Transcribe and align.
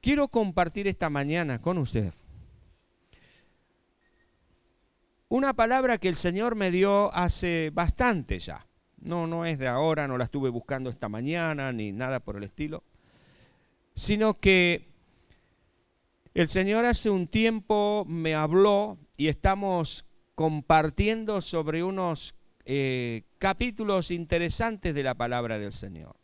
quiero 0.00 0.28
compartir 0.28 0.86
esta 0.88 1.10
mañana 1.10 1.58
con 1.58 1.78
usted 1.78 2.12
una 5.28 5.52
palabra 5.52 5.98
que 5.98 6.08
el 6.08 6.16
Señor 6.16 6.56
me 6.56 6.70
dio 6.70 7.14
hace 7.14 7.70
bastante 7.72 8.38
ya. 8.38 8.66
No, 9.00 9.26
no 9.26 9.44
es 9.44 9.58
de 9.58 9.68
ahora, 9.68 10.08
no 10.08 10.18
la 10.18 10.24
estuve 10.24 10.48
buscando 10.48 10.90
esta 10.90 11.08
mañana 11.08 11.72
ni 11.72 11.92
nada 11.92 12.20
por 12.20 12.36
el 12.36 12.44
estilo, 12.44 12.82
sino 13.94 14.34
que 14.34 14.88
el 16.34 16.48
Señor 16.48 16.84
hace 16.84 17.10
un 17.10 17.28
tiempo 17.28 18.04
me 18.08 18.34
habló 18.34 18.98
y 19.16 19.28
estamos 19.28 20.04
compartiendo 20.34 21.40
sobre 21.40 21.84
unos 21.84 22.34
eh, 22.64 23.22
capítulos 23.38 24.10
interesantes 24.10 24.94
de 24.94 25.02
la 25.02 25.14
palabra 25.14 25.58
del 25.58 25.72
Señor. 25.72 26.16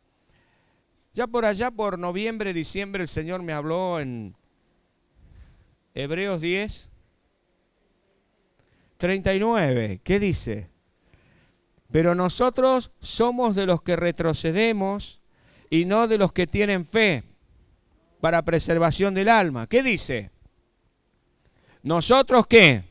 Ya 1.15 1.29
por 1.29 1.45
allá, 1.45 1.71
por 1.71 1.96
noviembre, 1.96 2.53
diciembre, 2.53 3.03
el 3.03 3.09
Señor 3.09 3.41
me 3.41 3.53
habló 3.53 4.01
en 4.01 4.35
Hebreos 5.95 6.41
10, 6.41 6.91
39. 8.96 10.00
¿Qué 10.03 10.19
dice? 10.19 10.71
Pero 11.93 12.17
nosotros 12.17 12.91
somos 13.00 13.55
de 13.55 13.64
los 13.64 13.81
que 13.81 13.95
retrocedemos 13.95 15.21
y 15.71 15.85
no 15.85 16.08
de 16.08 16.19
los 16.19 16.32
que 16.32 16.49
tienen 16.49 16.85
fe 16.85 17.22
para 18.21 18.43
preservación 18.43 19.14
del 19.14 19.29
alma. 19.29 19.69
¿Qué 19.69 19.85
dice? 19.85 20.33
¿Nosotros 21.85 22.49
qué? 22.49 22.83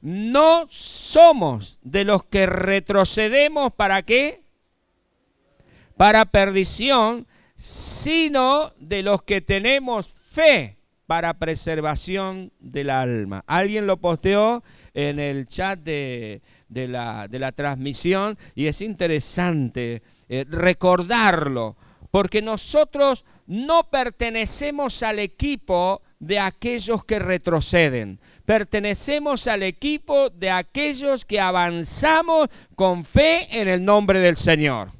No 0.00 0.66
somos 0.70 1.78
de 1.82 2.04
los 2.04 2.24
que 2.24 2.46
retrocedemos 2.46 3.70
para 3.74 4.02
qué? 4.02 4.47
Para 5.98 6.24
perdición, 6.24 7.26
sino 7.54 8.72
de 8.78 9.02
los 9.02 9.22
que 9.24 9.40
tenemos 9.40 10.08
fe 10.08 10.78
para 11.06 11.34
preservación 11.34 12.52
del 12.60 12.90
alma. 12.90 13.42
Alguien 13.46 13.86
lo 13.86 13.96
posteó 13.96 14.62
en 14.94 15.18
el 15.18 15.46
chat 15.46 15.78
de, 15.80 16.40
la, 16.68 17.52
transmisión 17.52 18.38
y 18.54 18.66
es 18.66 18.80
interesante 18.80 20.02
eh, 20.28 20.44
recordarlo, 20.48 21.76
porque 22.10 22.42
nosotros 22.42 23.24
no 23.46 23.90
pertenecemos 23.90 25.02
al 25.02 25.18
equipo 25.18 26.02
de 26.20 26.38
aquellos 26.38 27.04
que 27.04 27.18
retroceden. 27.18 28.20
Pertenecemos 28.44 29.46
al 29.46 29.62
equipo 29.62 30.30
de 30.30 30.50
aquellos 30.50 31.24
que 31.24 31.40
avanzamos 31.40 32.48
con 32.76 33.02
fe 33.02 33.60
en 33.60 33.66
el 33.66 33.84
nombre 33.84 34.20
del 34.20 34.36
Señor. 34.36 34.97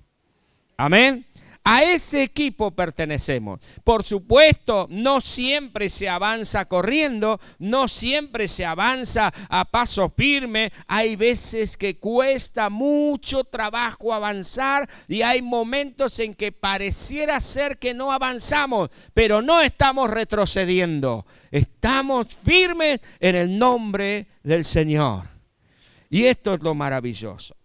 Amén. 0.78 1.26
A 1.64 1.82
ese 1.82 2.22
equipo 2.22 2.70
pertenecemos. 2.70 3.60
Por 3.84 4.02
supuesto, 4.02 4.86
no 4.88 5.20
siempre 5.20 5.90
se 5.90 6.08
avanza 6.08 6.64
corriendo, 6.64 7.38
no 7.58 7.88
siempre 7.88 8.48
se 8.48 8.64
avanza 8.64 9.34
a 9.50 9.66
paso 9.66 10.08
firme. 10.08 10.72
Hay 10.86 11.16
veces 11.16 11.76
que 11.76 11.98
cuesta 11.98 12.70
mucho 12.70 13.44
trabajo 13.44 14.14
avanzar 14.14 14.88
y 15.08 15.20
hay 15.20 15.42
momentos 15.42 16.18
en 16.20 16.32
que 16.32 16.52
pareciera 16.52 17.38
ser 17.38 17.76
que 17.78 17.92
no 17.92 18.12
avanzamos, 18.12 18.88
pero 19.12 19.42
no 19.42 19.60
estamos 19.60 20.08
retrocediendo. 20.08 21.26
Estamos 21.50 22.28
firmes 22.28 23.00
en 23.20 23.36
el 23.36 23.58
nombre 23.58 24.26
del 24.42 24.64
Señor. 24.64 25.28
Y 26.08 26.24
esto 26.24 26.54
es 26.54 26.62
lo 26.62 26.74
maravilloso. 26.74 27.57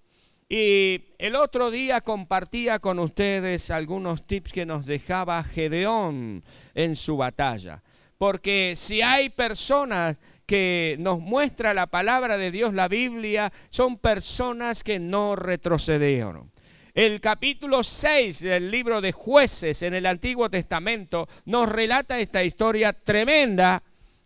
Y 0.55 1.15
el 1.17 1.35
otro 1.35 1.71
día 1.71 2.01
compartía 2.01 2.77
con 2.77 2.99
ustedes 2.99 3.71
algunos 3.71 4.27
tips 4.27 4.53
que 4.53 4.67
nos 4.67 4.85
dejaba 4.85 5.43
Gedeón 5.43 6.43
en 6.75 6.95
su 6.95 7.17
batalla. 7.17 7.81
Porque 8.19 8.73
si 8.75 9.01
hay 9.01 9.29
personas 9.29 10.19
que 10.45 10.95
nos 10.99 11.19
muestra 11.21 11.73
la 11.73 11.87
palabra 11.87 12.37
de 12.37 12.51
Dios, 12.51 12.75
la 12.75 12.87
Biblia, 12.87 13.51
son 13.71 13.97
personas 13.97 14.83
que 14.83 14.99
no 14.99 15.35
retrocedieron. 15.35 16.51
El 16.93 17.19
capítulo 17.19 17.83
6 17.83 18.41
del 18.41 18.69
libro 18.69 19.01
de 19.01 19.11
jueces 19.11 19.81
en 19.81 19.95
el 19.95 20.05
Antiguo 20.05 20.51
Testamento 20.51 21.27
nos 21.45 21.67
relata 21.67 22.19
esta 22.19 22.43
historia 22.43 22.93
tremenda 22.93 23.81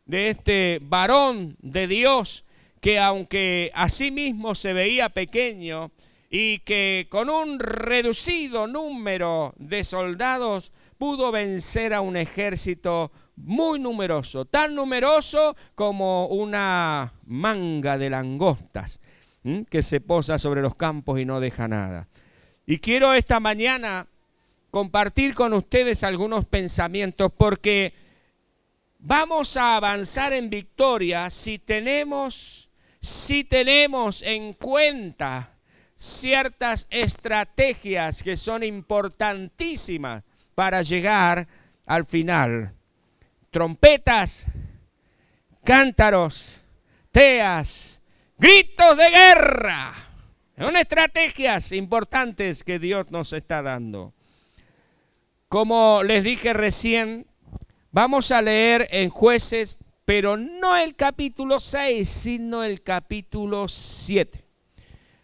de 0.05 0.31
este 0.31 0.79
varón 0.81 1.55
de 1.61 1.87
Dios 1.87 2.43
que 2.81 2.99
aunque 2.99 3.71
a 3.73 3.89
sí 3.89 4.11
mismo 4.11 4.55
se 4.55 4.73
veía 4.73 5.09
pequeño, 5.09 5.91
y 6.29 6.59
que 6.59 7.07
con 7.09 7.29
un 7.29 7.59
reducido 7.59 8.67
número 8.67 9.53
de 9.57 9.83
soldados 9.83 10.73
pudo 10.97 11.31
vencer 11.31 11.93
a 11.93 12.01
un 12.01 12.17
ejército 12.17 13.11
muy 13.35 13.79
numeroso, 13.79 14.45
tan 14.45 14.75
numeroso 14.75 15.55
como 15.75 16.27
una 16.27 17.13
manga 17.25 17.97
de 17.97 18.09
langostas 18.09 18.99
que 19.69 19.83
se 19.83 20.01
posa 20.01 20.37
sobre 20.37 20.61
los 20.61 20.75
campos 20.75 21.19
y 21.19 21.25
no 21.25 21.39
deja 21.39 21.67
nada. 21.67 22.07
Y 22.65 22.79
quiero 22.79 23.13
esta 23.13 23.39
mañana 23.39 24.07
compartir 24.71 25.33
con 25.33 25.53
ustedes 25.53 26.03
algunos 26.03 26.45
pensamientos 26.45 27.31
porque 27.37 27.93
vamos 28.99 29.55
a 29.55 29.77
avanzar 29.77 30.33
en 30.33 30.49
victoria 30.49 31.29
si 31.29 31.59
tenemos 31.59 32.69
si 32.99 33.43
tenemos 33.45 34.21
en 34.23 34.53
cuenta 34.53 35.56
ciertas 35.97 36.85
estrategias 36.91 38.21
que 38.21 38.37
son 38.37 38.63
importantísimas 38.63 40.23
para 40.53 40.83
llegar 40.83 41.47
al 41.85 42.05
final. 42.05 42.73
Trompetas, 43.49 44.45
cántaros, 45.63 46.61
teas, 47.11 48.01
gritos 48.37 48.95
de 48.95 49.09
guerra. 49.09 49.93
Son 50.57 50.75
estrategias 50.75 51.71
importantes 51.71 52.63
que 52.63 52.79
Dios 52.79 53.09
nos 53.09 53.33
está 53.33 53.61
dando. 53.61 54.13
Como 55.49 56.03
les 56.03 56.23
dije 56.23 56.53
recién, 56.53 57.25
vamos 57.91 58.31
a 58.31 58.41
leer 58.41 58.87
en 58.91 59.09
jueces, 59.09 59.77
pero 60.05 60.37
no 60.37 60.75
el 60.75 60.95
capítulo 60.95 61.59
6, 61.59 62.07
sino 62.07 62.63
el 62.63 62.83
capítulo 62.83 63.67
7 63.67 64.46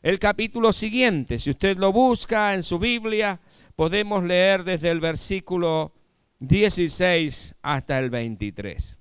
el 0.04 0.20
capítulo 0.20 0.74
siguiente. 0.74 1.40
Si 1.40 1.50
usted 1.50 1.78
lo 1.78 1.92
busca 1.92 2.54
en 2.54 2.62
su 2.62 2.78
Biblia, 2.78 3.40
podemos 3.76 4.24
leer 4.24 4.64
desde 4.64 4.92
el 4.92 5.00
versículo 5.00 5.94
16 6.40 7.56
hasta 7.62 7.98
el 7.98 8.10
23. 8.10 9.00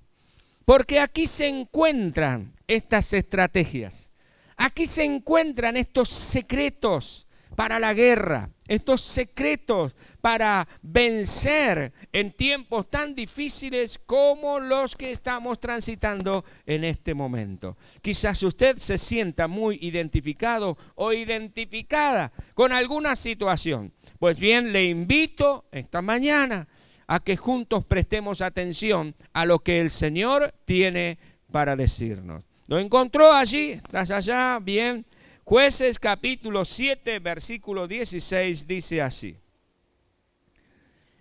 Porque 0.65 1.01
aquí 1.01 1.27
se 1.27 1.49
encuentran 1.49 2.55
estas 2.67 3.13
estrategias. 3.13 4.09
Aquí 4.55 4.85
se 4.85 5.03
encuentran 5.03 5.75
estos 5.75 6.07
secretos 6.07 7.22
para 7.55 7.79
la 7.79 7.93
guerra, 7.93 8.49
estos 8.67 9.01
secretos 9.01 9.95
para 10.21 10.67
vencer 10.81 11.93
en 12.11 12.31
tiempos 12.31 12.89
tan 12.89 13.13
difíciles 13.13 13.99
como 14.05 14.59
los 14.59 14.95
que 14.95 15.11
estamos 15.11 15.59
transitando 15.59 16.43
en 16.65 16.83
este 16.83 17.13
momento. 17.13 17.77
Quizás 18.01 18.41
usted 18.43 18.77
se 18.77 18.97
sienta 18.97 19.47
muy 19.47 19.77
identificado 19.81 20.77
o 20.95 21.13
identificada 21.13 22.31
con 22.53 22.71
alguna 22.71 23.15
situación. 23.15 23.93
Pues 24.19 24.39
bien, 24.39 24.71
le 24.71 24.85
invito 24.85 25.65
esta 25.71 26.01
mañana 26.01 26.67
a 27.07 27.19
que 27.19 27.35
juntos 27.35 27.85
prestemos 27.85 28.41
atención 28.41 29.15
a 29.33 29.45
lo 29.45 29.59
que 29.59 29.81
el 29.81 29.89
Señor 29.89 30.53
tiene 30.65 31.19
para 31.51 31.75
decirnos. 31.75 32.43
¿Lo 32.67 32.79
encontró 32.79 33.33
allí? 33.33 33.71
¿Estás 33.71 34.09
allá? 34.09 34.57
Bien. 34.59 35.05
Jueces 35.45 35.99
capítulo 35.99 36.63
7, 36.63 37.19
versículo 37.19 37.85
16 37.85 38.65
dice 38.65 39.01
así. 39.01 39.35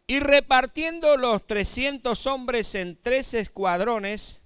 Y 0.07 0.21
repartiendo 0.21 1.17
los 1.17 1.45
300 1.45 2.27
hombres 2.29 2.77
en 2.77 2.97
tres 3.03 3.35
escuadrones, 3.35 4.41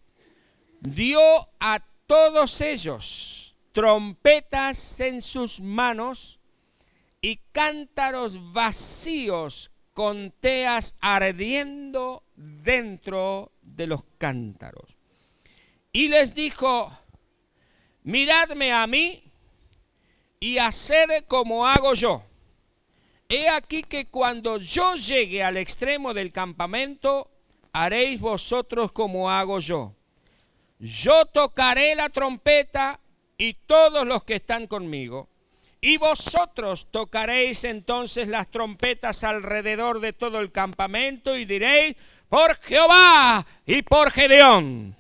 dio 0.81 1.21
a 1.61 1.81
todos 2.07 2.61
ellos 2.63 3.55
trompetas 3.73 5.01
en 5.01 5.21
sus 5.21 5.61
manos 5.61 6.39
y 7.21 7.37
cántaros 7.53 8.53
vacíos 8.55 9.71
con 9.93 10.33
teas 10.41 10.95
ardiendo 11.03 12.23
dentro 12.35 13.53
de 13.61 13.87
los 13.87 14.01
cántaros. 14.17 14.97
Y 15.93 16.09
les 16.09 16.35
dijo, 16.35 16.91
miradme 18.05 18.73
a 18.73 18.87
mí 18.87 19.26
y 20.41 20.59
hacer 20.59 21.25
como 21.27 21.67
hago 21.67 21.95
yo. 21.95 22.23
He 23.29 23.49
aquí 23.49 23.83
que 23.83 24.07
cuando 24.07 24.59
yo 24.59 24.95
llegue 24.95 25.43
al 25.43 25.57
extremo 25.57 26.15
del 26.15 26.33
campamento, 26.33 27.31
haréis 27.73 28.21
vosotros 28.21 28.93
como 28.93 29.31
hago 29.31 29.59
yo. 29.59 29.95
Yo 30.79 31.25
tocaré 31.27 31.95
la 31.95 32.09
trompeta 32.09 33.01
y 33.39 33.55
todos 33.55 34.07
los 34.07 34.25
que 34.25 34.37
están 34.37 34.67
conmigo, 34.67 35.29
Y 35.79 35.99
vosotros 35.99 36.89
tocaréis 36.91 37.63
entonces 37.63 38.29
las 38.29 38.51
trompetas 38.51 39.23
alrededor 39.23 40.01
de 40.01 40.13
todo 40.15 40.41
el 40.41 40.51
campamento 40.51 41.37
y 41.37 41.45
diréis, 41.45 41.95
por 42.29 42.57
Jehová 42.57 43.47
y 43.67 43.83
por 43.83 44.11
Gedeón. 44.11 44.97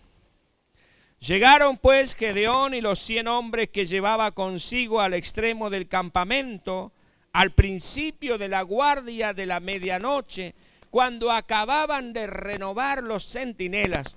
Llegaron 1.26 1.76
pues 1.78 2.14
Gedeón 2.14 2.73
y 2.73 2.81
los 2.81 3.00
cien 3.00 3.26
hombres 3.26 3.69
que 3.70 3.84
llevaba 3.84 4.31
consigo 4.31 5.00
al 5.00 5.12
extremo 5.12 5.70
del 5.70 5.88
campamento, 5.88 6.93
al 7.32 7.50
principio 7.50 8.38
de 8.38 8.46
la 8.46 8.62
guardia 8.62 9.34
de 9.34 9.44
la 9.44 9.58
medianoche, 9.58 10.55
cuando 10.88 11.32
acababan 11.32 12.12
de 12.12 12.28
renovar 12.28 13.02
los 13.02 13.26
centinelas, 13.26 14.14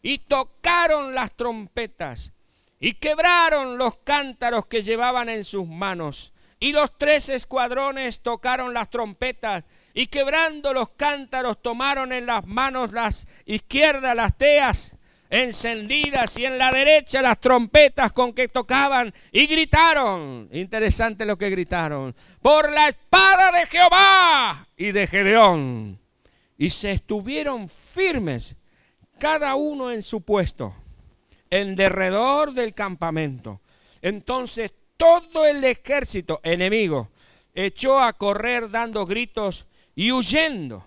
y 0.00 0.18
tocaron 0.18 1.14
las 1.14 1.32
trompetas, 1.32 2.32
y 2.80 2.94
quebraron 2.94 3.76
los 3.76 3.96
cántaros 3.96 4.64
que 4.64 4.80
llevaban 4.80 5.28
en 5.28 5.44
sus 5.44 5.68
manos, 5.68 6.32
y 6.58 6.72
los 6.72 6.96
tres 6.96 7.28
escuadrones 7.28 8.20
tocaron 8.20 8.72
las 8.72 8.88
trompetas, 8.88 9.66
y 9.92 10.06
quebrando 10.06 10.72
los 10.72 10.88
cántaros 10.96 11.60
tomaron 11.60 12.10
en 12.10 12.24
las 12.24 12.46
manos 12.46 12.92
las 12.92 13.28
izquierdas 13.44 14.16
las 14.16 14.38
teas, 14.38 14.96
encendidas 15.32 16.36
y 16.36 16.44
en 16.44 16.58
la 16.58 16.70
derecha 16.70 17.22
las 17.22 17.40
trompetas 17.40 18.12
con 18.12 18.34
que 18.34 18.48
tocaban 18.48 19.12
y 19.32 19.46
gritaron, 19.46 20.50
interesante 20.52 21.24
lo 21.24 21.38
que 21.38 21.48
gritaron, 21.48 22.14
por 22.42 22.70
la 22.70 22.88
espada 22.88 23.50
de 23.50 23.66
Jehová 23.66 24.68
y 24.76 24.92
de 24.92 25.06
Gedeón. 25.06 25.98
Y 26.58 26.68
se 26.68 26.92
estuvieron 26.92 27.70
firmes, 27.70 28.56
cada 29.18 29.54
uno 29.54 29.90
en 29.90 30.02
su 30.02 30.20
puesto, 30.20 30.76
en 31.48 31.76
derredor 31.76 32.52
del 32.52 32.74
campamento. 32.74 33.62
Entonces 34.02 34.70
todo 34.98 35.46
el 35.46 35.64
ejército 35.64 36.40
enemigo 36.42 37.08
echó 37.54 38.00
a 38.00 38.12
correr 38.12 38.70
dando 38.70 39.06
gritos 39.06 39.64
y 39.94 40.12
huyendo. 40.12 40.84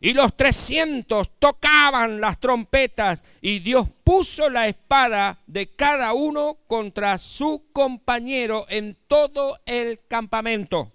Y 0.00 0.12
los 0.12 0.36
trescientos 0.36 1.30
tocaban 1.40 2.20
las 2.20 2.38
trompetas 2.38 3.22
y 3.40 3.58
Dios 3.58 3.88
puso 4.04 4.48
la 4.48 4.68
espada 4.68 5.38
de 5.46 5.74
cada 5.74 6.12
uno 6.12 6.58
contra 6.68 7.18
su 7.18 7.64
compañero 7.72 8.64
en 8.68 8.96
todo 9.08 9.58
el 9.66 10.00
campamento. 10.06 10.92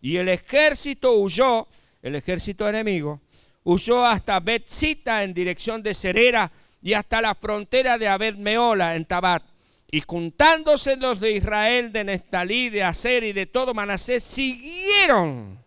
Y 0.00 0.16
el 0.16 0.28
ejército 0.28 1.12
huyó, 1.14 1.68
el 2.02 2.16
ejército 2.16 2.68
enemigo, 2.68 3.20
huyó 3.62 4.04
hasta 4.04 4.40
Betzita 4.40 5.22
en 5.22 5.32
dirección 5.32 5.80
de 5.80 5.94
Cerera 5.94 6.50
y 6.82 6.94
hasta 6.94 7.20
la 7.20 7.36
frontera 7.36 7.96
de 7.96 8.08
Abed-Meola 8.08 8.96
en 8.96 9.04
Tabat. 9.04 9.44
Y 9.88 10.00
juntándose 10.00 10.96
los 10.96 11.20
de 11.20 11.32
Israel, 11.32 11.92
de 11.92 12.02
Nestalí, 12.02 12.70
de 12.70 12.82
Aser 12.82 13.22
y 13.22 13.32
de 13.32 13.46
todo 13.46 13.72
Manasés, 13.72 14.24
siguieron 14.24 15.61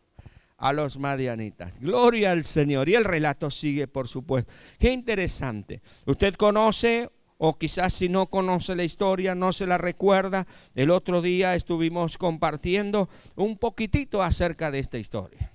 a 0.58 0.74
los 0.74 0.98
madianitas. 0.98 1.80
Gloria 1.80 2.32
al 2.32 2.44
Señor. 2.44 2.90
Y 2.90 2.96
el 2.96 3.04
relato 3.04 3.52
sigue, 3.52 3.88
por 3.88 4.08
supuesto. 4.08 4.52
Qué 4.80 4.92
interesante. 4.92 5.82
Usted 6.06 6.36
conoce, 6.36 7.10
o 7.38 7.58
quizás 7.58 7.94
si 7.94 8.10
no 8.10 8.28
conoce 8.28 8.76
la 8.76 8.84
historia, 8.84 9.36
no 9.36 9.54
se 9.54 9.68
la 9.68 9.78
recuerda. 9.78 10.48
El 10.74 10.90
otro 10.90 11.22
día 11.22 11.56
estuvimos 11.56 12.18
compartiendo 12.18 13.10
un 13.36 13.58
poquitito 13.58 14.24
acerca 14.24 14.72
de 14.72 14.80
esta 14.80 14.98
historia. 14.98 15.52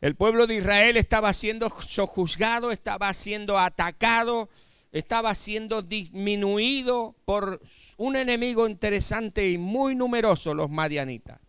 El 0.00 0.16
pueblo 0.16 0.46
de 0.46 0.56
Israel 0.56 0.98
estaba 0.98 1.32
siendo 1.32 1.70
sojuzgado, 1.80 2.70
estaba 2.70 3.14
siendo 3.14 3.58
atacado, 3.58 4.50
estaba 4.92 5.34
siendo 5.34 5.80
disminuido 5.80 7.16
por 7.24 7.62
un 7.96 8.14
enemigo 8.14 8.68
interesante 8.68 9.48
y 9.50 9.56
muy 9.56 9.94
numeroso, 9.94 10.52
los 10.52 10.70
madianitas. 10.70 11.43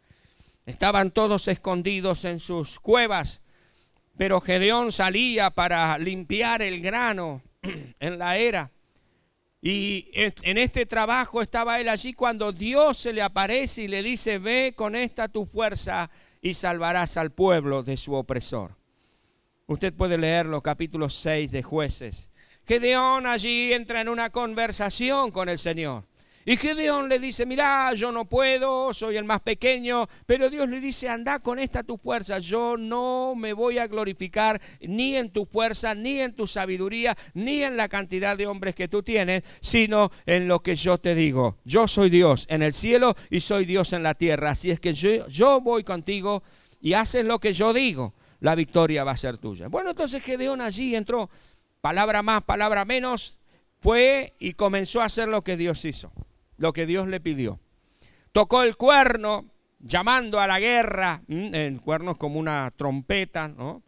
Estaban 0.66 1.12
todos 1.12 1.48
escondidos 1.48 2.26
en 2.26 2.40
sus 2.40 2.80
cuevas, 2.80 3.42
pero 4.18 4.42
Gedeón 4.42 4.92
salía 4.92 5.50
para 5.52 5.98
limpiar 5.98 6.62
el 6.62 6.82
grano 6.82 7.44
en 8.00 8.18
la 8.18 8.38
era. 8.38 8.72
Y 9.62 10.10
en 10.14 10.58
este 10.60 10.86
trabajo 10.86 11.42
estaba 11.42 11.80
él 11.80 11.90
allí 11.90 12.14
cuando 12.14 12.52
Dios 12.52 12.98
se 12.98 13.14
le 13.14 13.24
aparece 13.24 13.84
y 13.84 13.88
le 13.88 14.04
dice, 14.04 14.38
ve 14.38 14.74
con 14.76 14.96
esta 14.96 15.28
tu 15.28 15.48
fuerza 15.48 16.12
y 16.40 16.54
salvarás 16.54 17.18
al 17.18 17.32
pueblo 17.32 17.82
de 17.82 17.98
su 17.98 18.14
opresor. 18.14 18.76
Usted 19.66 19.94
puede 19.94 20.20
leer 20.20 20.46
los 20.46 20.62
capítulos 20.62 21.16
6 21.16 21.50
de 21.50 21.64
jueces. 21.64 22.30
Gedeón 22.68 23.26
allí 23.26 23.74
entra 23.74 24.02
en 24.02 24.10
una 24.10 24.30
conversación 24.30 25.32
con 25.32 25.50
el 25.50 25.58
Señor. 25.58 26.04
Y 26.48 26.58
Gedeón 26.58 27.10
le 27.10 27.18
dice, 27.18 27.44
mira, 27.48 27.92
yo 27.96 28.12
no 28.12 28.26
puedo, 28.26 28.94
soy 28.94 29.18
el 29.18 29.24
más 29.24 29.42
pequeño, 29.42 30.08
pero 30.28 30.48
Dios 30.52 30.70
le 30.70 30.80
dice, 30.80 31.10
anda 31.10 31.40
con 31.40 31.58
esta 31.58 31.82
tu 31.82 31.98
fuerza, 31.98 32.38
yo 32.38 32.78
no 32.78 33.34
me 33.36 33.52
voy 33.52 33.80
a 33.80 33.88
glorificar 33.88 34.62
ni 34.80 35.16
en 35.16 35.32
tu 35.32 35.48
fuerza, 35.48 35.96
ni 35.96 36.22
en 36.22 36.36
tu 36.36 36.46
sabiduría, 36.46 37.18
ni 37.34 37.64
en 37.64 37.76
la 37.76 37.90
cantidad 37.90 38.38
de 38.38 38.46
hombres 38.46 38.76
que 38.76 38.88
tú 38.88 39.02
tienes, 39.02 39.42
sino 39.60 40.12
en 40.28 40.48
lo 40.48 40.60
que 40.60 40.76
yo 40.76 41.00
te 41.00 41.16
digo. 41.16 41.58
Yo 41.66 41.88
soy 41.88 42.12
Dios 42.12 42.46
en 42.48 42.62
el 42.62 42.74
cielo 42.74 43.16
y 43.32 43.40
soy 43.40 43.66
Dios 43.66 43.92
en 43.94 44.04
la 44.04 44.14
tierra, 44.14 44.52
así 44.52 44.70
es 44.70 44.80
que 44.80 44.94
yo, 44.94 45.28
yo 45.28 45.62
voy 45.62 45.84
contigo 45.84 46.44
y 46.80 46.94
haces 46.94 47.26
lo 47.26 47.40
que 47.40 47.54
yo 47.54 47.74
digo, 47.74 48.14
la 48.42 48.54
victoria 48.54 49.04
va 49.04 49.14
a 49.14 49.18
ser 49.18 49.40
tuya. 49.40 49.68
Bueno, 49.68 49.90
entonces 49.90 50.22
Gedeón 50.22 50.62
allí 50.62 50.96
entró, 50.96 51.28
palabra 51.82 52.22
más, 52.22 52.44
palabra 52.44 52.86
menos, 52.86 53.40
fue 53.80 54.36
y 54.38 54.54
comenzó 54.54 55.02
a 55.02 55.06
hacer 55.06 55.28
lo 55.28 55.44
que 55.44 55.58
Dios 55.58 55.84
hizo 55.86 56.12
lo 56.58 56.74
que 56.74 56.86
Dios 56.86 57.08
le 57.08 57.20
pidió. 57.20 57.60
Tocó 58.32 58.64
el 58.64 58.76
cuerno, 58.76 59.46
llamando 59.80 60.40
a 60.40 60.48
la 60.48 60.60
guerra, 60.60 61.22
el 61.28 61.80
cuerno 61.82 62.12
es 62.12 62.18
como 62.18 62.40
una 62.40 62.72
trompeta, 62.76 63.48
¿no? 63.48 63.84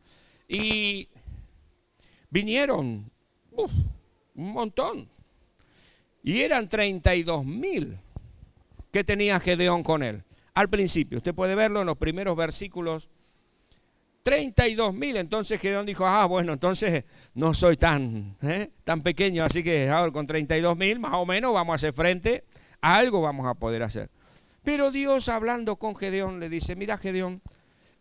Y 0.47 1.09
vinieron 2.29 3.11
un 4.35 4.53
montón. 4.53 5.09
Y 6.23 6.41
eran 6.41 6.69
32 6.69 7.45
mil 7.45 7.97
que 8.91 9.03
tenía 9.03 9.39
Gedeón 9.39 9.83
con 9.83 10.03
él. 10.03 10.23
Al 10.53 10.69
principio, 10.69 11.19
usted 11.19 11.35
puede 11.35 11.55
verlo 11.55 11.81
en 11.81 11.87
los 11.87 11.97
primeros 11.97 12.35
versículos 12.35 13.09
32 14.23 14.93
mil. 14.93 15.17
Entonces 15.17 15.59
Gedeón 15.59 15.85
dijo, 15.85 16.05
ah, 16.05 16.25
bueno, 16.25 16.53
entonces 16.53 17.05
no 17.33 17.53
soy 17.53 17.77
tan, 17.77 18.35
¿eh? 18.41 18.71
tan 18.83 19.01
pequeño, 19.01 19.43
así 19.43 19.63
que 19.63 19.89
ahora 19.89 20.11
con 20.11 20.27
32 20.27 20.75
mil 20.77 20.99
más 20.99 21.13
o 21.13 21.25
menos 21.25 21.53
vamos 21.53 21.73
a 21.73 21.75
hacer 21.75 21.93
frente 21.93 22.43
algo 22.95 23.21
vamos 23.21 23.47
a 23.47 23.55
poder 23.55 23.83
hacer. 23.83 24.09
Pero 24.63 24.91
Dios 24.91 25.29
hablando 25.29 25.77
con 25.77 25.95
Gedeón 25.95 26.39
le 26.39 26.49
dice, 26.49 26.75
mira 26.75 26.97
Gedeón, 26.97 27.41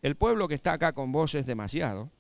el 0.03 0.17
pueblo 0.17 0.49
que 0.49 0.55
está 0.55 0.73
acá 0.73 0.93
con 0.93 1.13
vos 1.13 1.35
es 1.35 1.47
demasiado. 1.47 2.11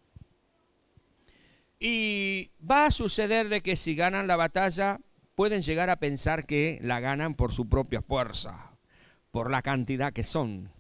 Y 1.78 2.50
va 2.69 2.86
a 2.86 2.91
suceder 2.91 3.48
de 3.48 3.60
que 3.62 3.76
si 3.76 3.94
ganan 3.94 4.26
la 4.26 4.36
batalla, 4.36 5.00
pueden 5.34 5.62
llegar 5.62 5.91
a 5.91 5.96
pensar 5.96 6.46
que 6.46 6.79
la 6.82 7.00
ganan 7.00 7.34
por 7.34 7.52
su 7.52 7.69
propia 7.69 8.02
fuerza, 8.02 8.72
por 9.31 9.50
la 9.50 9.62
cantidad 9.62 10.12
que 10.12 10.22
son. 10.22 10.70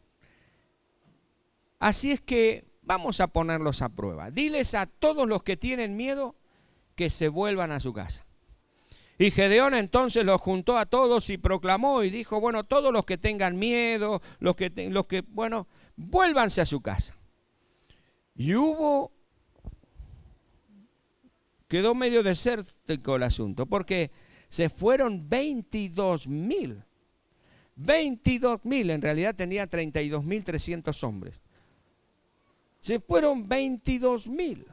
Así 1.78 2.12
es 2.12 2.20
que 2.20 2.64
vamos 2.82 3.20
a 3.20 3.28
ponerlos 3.28 3.82
a 3.82 3.90
prueba. 3.90 4.30
Diles 4.30 4.74
a 4.74 4.86
todos 4.86 5.28
los 5.28 5.42
que 5.42 5.56
tienen 5.56 5.96
miedo 5.96 6.36
que 6.94 7.10
se 7.10 7.28
vuelvan 7.28 7.72
a 7.72 7.80
su 7.80 7.92
casa. 7.92 8.25
Y 9.18 9.30
Gedeón 9.30 9.74
entonces 9.74 10.24
los 10.24 10.40
juntó 10.40 10.76
a 10.76 10.86
todos 10.86 11.30
y 11.30 11.38
proclamó 11.38 12.02
y 12.02 12.10
dijo, 12.10 12.38
bueno, 12.38 12.64
todos 12.64 12.92
los 12.92 13.06
que 13.06 13.16
tengan 13.16 13.58
miedo, 13.58 14.20
los 14.40 14.56
que, 14.56 14.70
los 14.90 15.06
que 15.06 15.22
bueno, 15.22 15.66
vuélvanse 15.96 16.60
a 16.60 16.66
su 16.66 16.82
casa. 16.82 17.16
Y 18.34 18.54
hubo, 18.54 19.10
quedó 21.66 21.94
medio 21.94 22.22
desértico 22.22 23.16
el 23.16 23.22
asunto, 23.22 23.64
porque 23.64 24.10
se 24.50 24.68
fueron 24.68 25.26
22 25.26 26.28
mil. 26.28 26.82
22 27.76 28.64
mil, 28.64 28.90
en 28.90 29.00
realidad 29.00 29.34
tenía 29.34 29.66
32 29.66 30.24
mil 30.24 30.44
300 30.44 31.04
hombres. 31.04 31.40
Se 32.80 33.00
fueron 33.00 33.48
22 33.48 34.28
mil. 34.28 34.66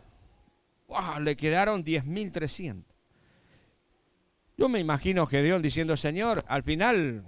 le 1.22 1.36
quedaron 1.38 1.84
10 1.84 2.06
mil 2.06 2.32
300. 2.32 2.93
Yo 4.58 4.70
me 4.70 4.80
imagino 4.80 5.26
Gedeón 5.26 5.62
diciendo, 5.62 5.98
Señor, 5.98 6.44
al 6.48 6.64
final 6.64 7.24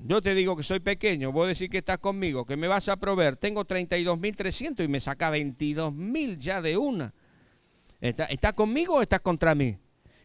yo 0.00 0.22
te 0.22 0.34
digo 0.34 0.56
que 0.56 0.62
soy 0.62 0.80
pequeño, 0.80 1.32
vos 1.32 1.48
decís 1.48 1.68
que 1.68 1.78
estás 1.78 1.98
conmigo, 1.98 2.46
que 2.46 2.56
me 2.56 2.68
vas 2.68 2.88
a 2.88 2.96
proveer. 2.96 3.36
Tengo 3.36 3.66
32.300 3.66 4.84
y 4.84 4.88
me 4.88 5.00
saca 5.00 5.30
22.000 5.30 6.36
ya 6.36 6.60
de 6.60 6.76
una. 6.76 7.12
¿Está, 8.00 8.52
conmigo 8.52 8.96
o 8.96 9.02
estás 9.02 9.20
contra 9.20 9.54
mí? 9.54 9.76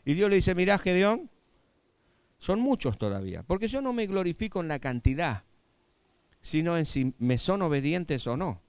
Y 0.06 0.14
Dios 0.14 0.30
le 0.30 0.36
dice, 0.36 0.54
mira 0.54 0.78
Gedeón, 0.78 1.30
son 2.38 2.60
muchos 2.60 2.98
todavía, 2.98 3.42
porque 3.44 3.68
yo 3.68 3.82
no 3.82 3.94
me 3.94 4.06
glorifico 4.06 4.62
en 4.62 4.68
la 4.68 4.78
cantidad, 4.78 5.44
sino 6.42 6.78
en 6.78 6.86
si 6.86 7.16
me 7.18 7.38
son 7.38 7.62
obedientes 7.64 8.28
o 8.28 8.38
no. 8.38 8.62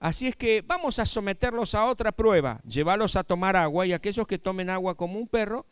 Así 0.00 0.28
es 0.28 0.36
que 0.36 0.64
vamos 0.66 0.98
a 0.98 1.06
someterlos 1.06 1.74
a 1.74 1.84
otra 1.86 2.10
prueba, 2.10 2.60
llevarlos 2.64 3.16
a 3.16 3.24
tomar 3.24 3.54
agua 3.54 3.86
y 3.86 3.92
aquellos 3.92 4.26
que 4.26 4.38
tomen 4.38 4.70
agua 4.70 4.96
como 4.96 5.18
un 5.18 5.28
perro, 5.28 5.66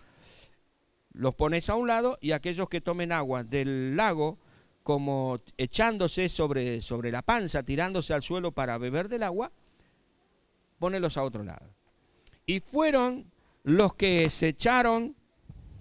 los 1.20 1.34
pones 1.34 1.68
a 1.68 1.74
un 1.74 1.86
lado 1.86 2.16
y 2.22 2.32
aquellos 2.32 2.70
que 2.70 2.80
tomen 2.80 3.12
agua 3.12 3.44
del 3.44 3.94
lago 3.94 4.38
como 4.82 5.38
echándose 5.58 6.30
sobre, 6.30 6.80
sobre 6.80 7.12
la 7.12 7.20
panza, 7.20 7.62
tirándose 7.62 8.14
al 8.14 8.22
suelo 8.22 8.52
para 8.52 8.78
beber 8.78 9.10
del 9.10 9.24
agua, 9.24 9.52
ponelos 10.78 11.18
a 11.18 11.22
otro 11.22 11.44
lado. 11.44 11.66
Y 12.46 12.60
fueron 12.60 13.30
los 13.64 13.94
que 13.94 14.30
se 14.30 14.48
echaron, 14.48 15.14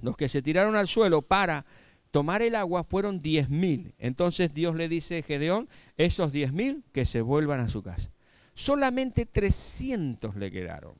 los 0.02 0.18
que 0.18 0.28
se 0.28 0.42
tiraron 0.42 0.76
al 0.76 0.90
suelo 0.90 1.22
para 1.22 1.66
tomar 2.12 2.42
el 2.42 2.54
agua, 2.54 2.84
fueron 2.84 3.20
diez 3.20 3.50
mil. 3.50 3.94
Entonces 3.98 4.54
Dios 4.54 4.76
le 4.76 4.90
dice 4.90 5.20
a 5.20 5.24
Gedeón, 5.24 5.70
esos 5.96 6.34
diez 6.34 6.52
mil 6.52 6.84
que 6.92 7.06
se 7.06 7.22
vuelvan 7.22 7.62
a 7.62 7.70
su 7.70 7.82
casa. 7.82 8.12
Solamente 8.56 9.26
300 9.26 10.36
le 10.36 10.52
quedaron. 10.52 10.96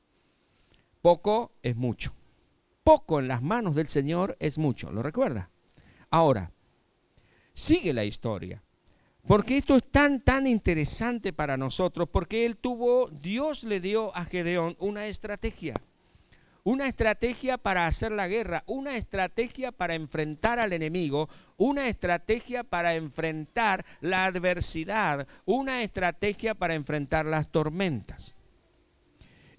Poco 1.02 1.52
es 1.62 1.76
mucho. 1.76 2.14
Poco 2.90 3.20
en 3.20 3.28
las 3.28 3.44
manos 3.44 3.76
del 3.76 3.88
Señor 3.88 4.36
es 4.40 4.58
mucho. 4.58 4.92
¿Lo 4.92 5.04
recuerda? 5.04 5.52
Ahora, 6.10 6.52
sigue 7.54 7.94
la 7.94 8.04
historia. 8.04 8.64
Porque 9.28 9.58
esto 9.58 9.76
es 9.76 9.84
tan, 9.92 10.22
tan 10.22 10.48
interesante 10.48 11.32
para 11.32 11.56
nosotros, 11.56 12.10
porque 12.12 12.48
él 12.48 12.58
tuvo, 12.58 13.08
Dios 13.10 13.64
le 13.64 13.80
dio 13.80 14.12
a 14.18 14.26
Gedeón 14.26 14.76
una 14.80 15.06
estrategia. 15.06 15.76
Una 16.64 16.88
estrategia 16.88 17.60
para 17.60 17.86
hacer 17.86 18.12
la 18.12 18.28
guerra, 18.28 18.64
una 18.66 18.98
estrategia 18.98 19.72
para 19.72 19.94
enfrentar 19.94 20.58
al 20.58 20.74
enemigo, 20.74 21.30
una 21.58 21.90
estrategia 21.90 22.64
para 22.64 22.96
enfrentar 22.96 23.86
la 24.02 24.26
adversidad, 24.26 25.28
una 25.46 25.84
estrategia 25.84 26.56
para 26.56 26.74
enfrentar 26.74 27.28
las 27.28 27.52
tormentas. 27.52 28.36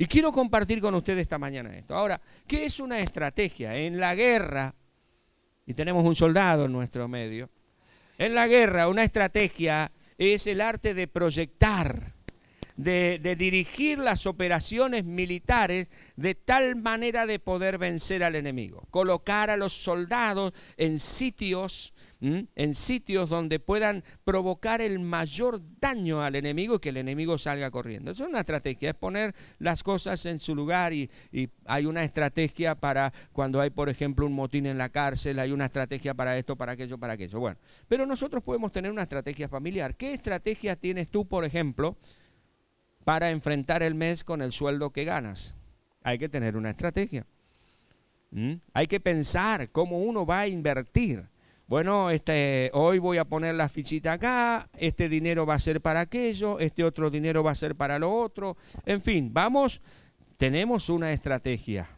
Y 0.00 0.06
quiero 0.06 0.32
compartir 0.32 0.80
con 0.80 0.94
ustedes 0.94 1.20
esta 1.20 1.36
mañana 1.36 1.76
esto. 1.76 1.94
Ahora, 1.94 2.18
¿qué 2.46 2.64
es 2.64 2.80
una 2.80 3.00
estrategia? 3.00 3.76
En 3.76 4.00
la 4.00 4.14
guerra, 4.14 4.74
y 5.66 5.74
tenemos 5.74 6.06
un 6.06 6.16
soldado 6.16 6.64
en 6.64 6.72
nuestro 6.72 7.06
medio, 7.06 7.50
en 8.16 8.34
la 8.34 8.46
guerra 8.46 8.88
una 8.88 9.04
estrategia 9.04 9.92
es 10.16 10.46
el 10.46 10.62
arte 10.62 10.94
de 10.94 11.06
proyectar, 11.06 12.14
de, 12.76 13.18
dirigir 13.36 13.98
las 13.98 14.24
operaciones 14.24 15.04
militares 15.04 15.90
de 16.16 16.34
tal 16.34 16.76
manera 16.76 17.26
de 17.26 17.38
poder 17.38 17.76
vencer 17.76 18.24
al 18.24 18.36
enemigo. 18.36 18.86
Colocar 18.90 19.50
a 19.50 19.58
los 19.58 19.74
soldados 19.74 20.54
en 20.78 20.98
sitios 20.98 21.92
en 22.20 22.74
sitios 22.74 23.30
donde 23.30 23.60
puedan 23.60 24.04
provocar 24.24 24.82
el 24.82 24.98
mayor 24.98 25.60
daño 25.80 26.22
al 26.22 26.36
enemigo 26.36 26.74
y 26.74 26.78
que 26.78 26.90
el 26.90 26.98
enemigo 26.98 27.38
salga 27.38 27.70
corriendo. 27.70 28.10
Es 28.10 28.20
una 28.20 28.40
estrategia, 28.40 28.90
es 28.90 28.94
poner 28.94 29.34
las 29.58 29.82
cosas 29.82 30.26
en 30.26 30.38
su 30.38 30.54
lugar 30.54 30.92
y, 30.92 31.10
hay 31.64 31.86
una 31.86 32.02
estrategia 32.02 32.74
para 32.74 33.12
cuando 33.32 33.60
hay, 33.60 33.70
por 33.70 33.88
ejemplo, 33.88 34.26
un 34.26 34.32
motín 34.32 34.66
en 34.66 34.76
la 34.76 34.88
cárcel, 34.88 35.38
hay 35.38 35.52
una 35.52 35.66
estrategia 35.66 36.14
para 36.14 36.36
esto, 36.36 36.56
para 36.56 36.72
aquello, 36.72 36.98
para 36.98 37.14
aquello. 37.14 37.38
Bueno, 37.38 37.56
pero 37.88 38.04
nosotros 38.06 38.42
podemos 38.42 38.72
tener 38.72 38.90
una 38.90 39.02
estrategia 39.02 39.48
familiar. 39.48 39.94
¿Qué 39.94 40.12
estrategia 40.12 40.76
tienes 40.76 41.08
tú, 41.08 41.26
por 41.26 41.44
ejemplo, 41.44 41.96
para 43.04 43.30
enfrentar 43.30 43.82
el 43.82 43.94
mes 43.94 44.24
con 44.24 44.42
el 44.42 44.52
sueldo 44.52 44.90
que 44.90 45.04
ganas? 45.04 45.56
Hay 46.02 46.18
que 46.18 46.28
tener 46.28 46.56
una 46.56 46.70
estrategia. 46.70 47.24
Hay 48.72 48.86
que 48.86 49.00
pensar 49.00 49.70
cómo 49.70 49.98
uno 49.98 50.26
va 50.26 50.40
a 50.40 50.48
invertir 50.48 51.29
bueno, 51.70 52.10
este, 52.10 52.68
hoy 52.74 52.98
voy 52.98 53.18
a 53.18 53.24
poner 53.24 53.54
la 53.54 53.68
fichita 53.68 54.14
acá, 54.14 54.68
este 54.76 55.08
dinero 55.08 55.46
va 55.46 55.54
a 55.54 55.60
ser 55.60 55.80
para 55.80 56.00
aquello, 56.00 56.58
este 56.58 56.82
otro 56.82 57.10
dinero 57.10 57.44
va 57.44 57.52
a 57.52 57.54
ser 57.54 57.76
para 57.76 57.96
lo 58.00 58.12
otro. 58.12 58.56
En 58.84 59.00
fin, 59.00 59.32
vamos, 59.32 59.80
tenemos 60.36 60.88
una 60.88 61.12
estrategia. 61.12 61.88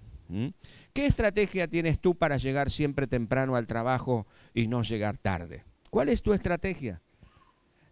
¿Qué 0.93 1.07
estrategia 1.07 1.69
tienes 1.69 2.00
tú 2.00 2.14
para 2.14 2.37
llegar 2.37 2.69
siempre 2.69 3.07
temprano 3.07 3.57
al 3.57 3.67
trabajo 3.67 4.26
y 4.52 4.67
no 4.67 4.83
llegar 4.83 5.17
tarde? 5.17 5.64
¿Cuál 5.88 6.11
es 6.11 6.21
tu 6.21 6.35
estrategia? 6.35 7.00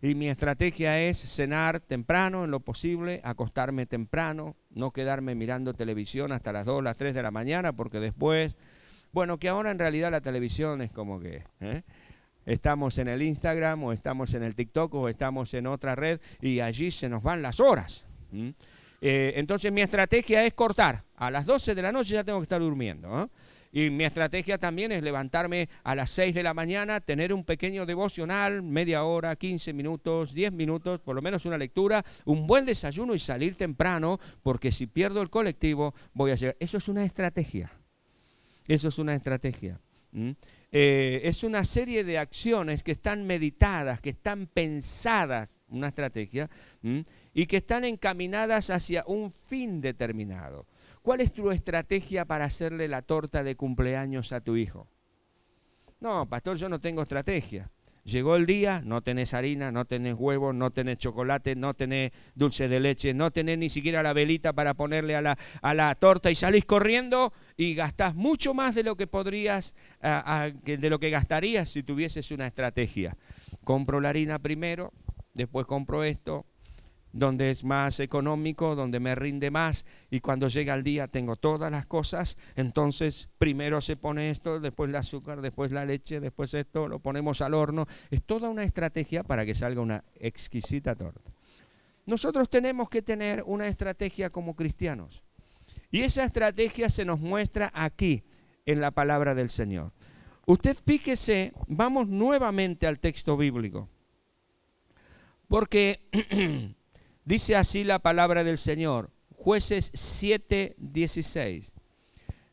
Y 0.02 0.14
mi 0.14 0.28
estrategia 0.28 1.00
es 1.00 1.16
cenar 1.16 1.80
temprano 1.80 2.44
en 2.44 2.50
lo 2.50 2.60
posible, 2.60 3.22
acostarme 3.24 3.86
temprano, 3.86 4.54
no 4.68 4.90
quedarme 4.90 5.34
mirando 5.34 5.72
televisión 5.72 6.30
hasta 6.32 6.52
las 6.52 6.66
2, 6.66 6.84
las 6.84 6.98
3 6.98 7.14
de 7.14 7.22
la 7.22 7.30
mañana, 7.30 7.72
porque 7.72 8.00
después 8.00 8.58
bueno, 9.12 9.38
que 9.38 9.48
ahora 9.48 9.70
en 9.70 9.78
realidad 9.78 10.10
la 10.10 10.20
televisión 10.20 10.82
es 10.82 10.92
como 10.92 11.20
que... 11.20 11.44
¿eh? 11.60 11.82
Estamos 12.46 12.96
en 12.98 13.08
el 13.08 13.22
Instagram 13.22 13.84
o 13.84 13.92
estamos 13.92 14.32
en 14.34 14.42
el 14.42 14.54
TikTok 14.54 14.94
o 14.94 15.08
estamos 15.08 15.52
en 15.54 15.66
otra 15.66 15.94
red 15.94 16.20
y 16.40 16.60
allí 16.60 16.90
se 16.90 17.08
nos 17.08 17.22
van 17.22 17.42
las 17.42 17.60
horas. 17.60 18.06
Eh, 19.00 19.34
entonces 19.36 19.70
mi 19.70 19.82
estrategia 19.82 20.44
es 20.44 20.54
cortar. 20.54 21.04
A 21.16 21.30
las 21.30 21.46
12 21.46 21.74
de 21.74 21.82
la 21.82 21.92
noche 21.92 22.14
ya 22.14 22.24
tengo 22.24 22.38
que 22.38 22.44
estar 22.44 22.60
durmiendo. 22.60 23.30
Y 23.72 23.88
mi 23.90 24.04
estrategia 24.04 24.58
también 24.58 24.90
es 24.90 25.02
levantarme 25.02 25.68
a 25.84 25.94
las 25.94 26.10
6 26.10 26.34
de 26.34 26.42
la 26.42 26.54
mañana, 26.54 27.00
tener 27.00 27.32
un 27.32 27.44
pequeño 27.44 27.86
devocional, 27.86 28.62
media 28.62 29.04
hora, 29.04 29.36
15 29.36 29.72
minutos, 29.72 30.34
10 30.34 30.52
minutos, 30.52 30.98
por 30.98 31.14
lo 31.14 31.22
menos 31.22 31.44
una 31.44 31.56
lectura, 31.56 32.04
un 32.24 32.48
buen 32.48 32.66
desayuno 32.66 33.14
y 33.14 33.20
salir 33.20 33.54
temprano, 33.54 34.18
porque 34.42 34.72
si 34.72 34.88
pierdo 34.88 35.22
el 35.22 35.30
colectivo 35.30 35.94
voy 36.14 36.32
a 36.32 36.34
llegar. 36.34 36.56
Eso 36.58 36.78
es 36.78 36.88
una 36.88 37.04
estrategia. 37.04 37.70
Eso 38.70 38.86
es 38.86 39.00
una 39.00 39.16
estrategia. 39.16 39.80
Eh, 40.70 41.20
es 41.24 41.42
una 41.42 41.64
serie 41.64 42.04
de 42.04 42.18
acciones 42.18 42.84
que 42.84 42.92
están 42.92 43.26
meditadas, 43.26 44.00
que 44.00 44.10
están 44.10 44.46
pensadas, 44.46 45.50
una 45.70 45.88
estrategia, 45.88 46.48
y 47.34 47.46
que 47.46 47.56
están 47.56 47.84
encaminadas 47.84 48.70
hacia 48.70 49.02
un 49.08 49.32
fin 49.32 49.80
determinado. 49.80 50.68
¿Cuál 51.02 51.20
es 51.20 51.32
tu 51.32 51.50
estrategia 51.50 52.24
para 52.26 52.44
hacerle 52.44 52.86
la 52.86 53.02
torta 53.02 53.42
de 53.42 53.56
cumpleaños 53.56 54.30
a 54.30 54.40
tu 54.40 54.54
hijo? 54.54 54.86
No, 55.98 56.28
pastor, 56.28 56.56
yo 56.56 56.68
no 56.68 56.80
tengo 56.80 57.02
estrategia. 57.02 57.68
Llegó 58.10 58.34
el 58.34 58.44
día, 58.44 58.82
no 58.84 59.02
tenés 59.02 59.34
harina, 59.34 59.70
no 59.70 59.84
tenés 59.84 60.16
huevo, 60.18 60.52
no 60.52 60.72
tenés 60.72 60.98
chocolate, 60.98 61.54
no 61.54 61.74
tenés 61.74 62.10
dulce 62.34 62.66
de 62.66 62.80
leche, 62.80 63.14
no 63.14 63.30
tenés 63.30 63.56
ni 63.56 63.70
siquiera 63.70 64.02
la 64.02 64.12
velita 64.12 64.52
para 64.52 64.74
ponerle 64.74 65.14
a 65.14 65.22
la, 65.22 65.38
a 65.62 65.74
la 65.74 65.94
torta 65.94 66.28
y 66.28 66.34
salís 66.34 66.64
corriendo 66.64 67.32
y 67.56 67.76
gastás 67.76 68.16
mucho 68.16 68.52
más 68.52 68.74
de 68.74 68.82
lo 68.82 68.96
que 68.96 69.06
podrías, 69.06 69.76
de 70.64 70.90
lo 70.90 70.98
que 70.98 71.10
gastarías 71.10 71.68
si 71.68 71.84
tuvieses 71.84 72.32
una 72.32 72.48
estrategia. 72.48 73.16
Compro 73.62 74.00
la 74.00 74.08
harina 74.08 74.40
primero, 74.40 74.92
después 75.32 75.66
compro 75.66 76.02
esto, 76.02 76.46
donde 77.12 77.50
es 77.50 77.64
más 77.64 78.00
económico, 78.00 78.74
donde 78.74 79.00
me 79.00 79.14
rinde 79.14 79.50
más 79.50 79.84
y 80.10 80.20
cuando 80.20 80.48
llega 80.48 80.74
el 80.74 80.82
día 80.82 81.08
tengo 81.08 81.36
todas 81.36 81.70
las 81.70 81.86
cosas, 81.86 82.36
entonces 82.56 83.28
primero 83.38 83.80
se 83.80 83.96
pone 83.96 84.30
esto, 84.30 84.60
después 84.60 84.90
el 84.90 84.96
azúcar, 84.96 85.40
después 85.40 85.70
la 85.72 85.84
leche, 85.84 86.20
después 86.20 86.54
esto, 86.54 86.88
lo 86.88 87.00
ponemos 87.00 87.40
al 87.40 87.54
horno. 87.54 87.86
Es 88.10 88.22
toda 88.22 88.48
una 88.48 88.64
estrategia 88.64 89.22
para 89.22 89.44
que 89.44 89.54
salga 89.54 89.80
una 89.80 90.04
exquisita 90.16 90.94
torta. 90.94 91.30
Nosotros 92.06 92.48
tenemos 92.48 92.88
que 92.88 93.02
tener 93.02 93.42
una 93.46 93.68
estrategia 93.68 94.30
como 94.30 94.54
cristianos 94.54 95.22
y 95.90 96.00
esa 96.00 96.24
estrategia 96.24 96.88
se 96.88 97.04
nos 97.04 97.20
muestra 97.20 97.70
aquí 97.74 98.22
en 98.66 98.80
la 98.80 98.90
palabra 98.90 99.34
del 99.34 99.50
Señor. 99.50 99.92
Usted 100.46 100.76
píquese, 100.84 101.52
vamos 101.66 102.08
nuevamente 102.08 102.86
al 102.86 102.98
texto 102.98 103.36
bíblico. 103.36 103.88
Porque 105.48 106.00
Dice 107.24 107.56
así 107.56 107.84
la 107.84 107.98
palabra 107.98 108.44
del 108.44 108.58
Señor, 108.58 109.10
jueces 109.36 109.90
7, 109.94 110.74
16. 110.78 111.72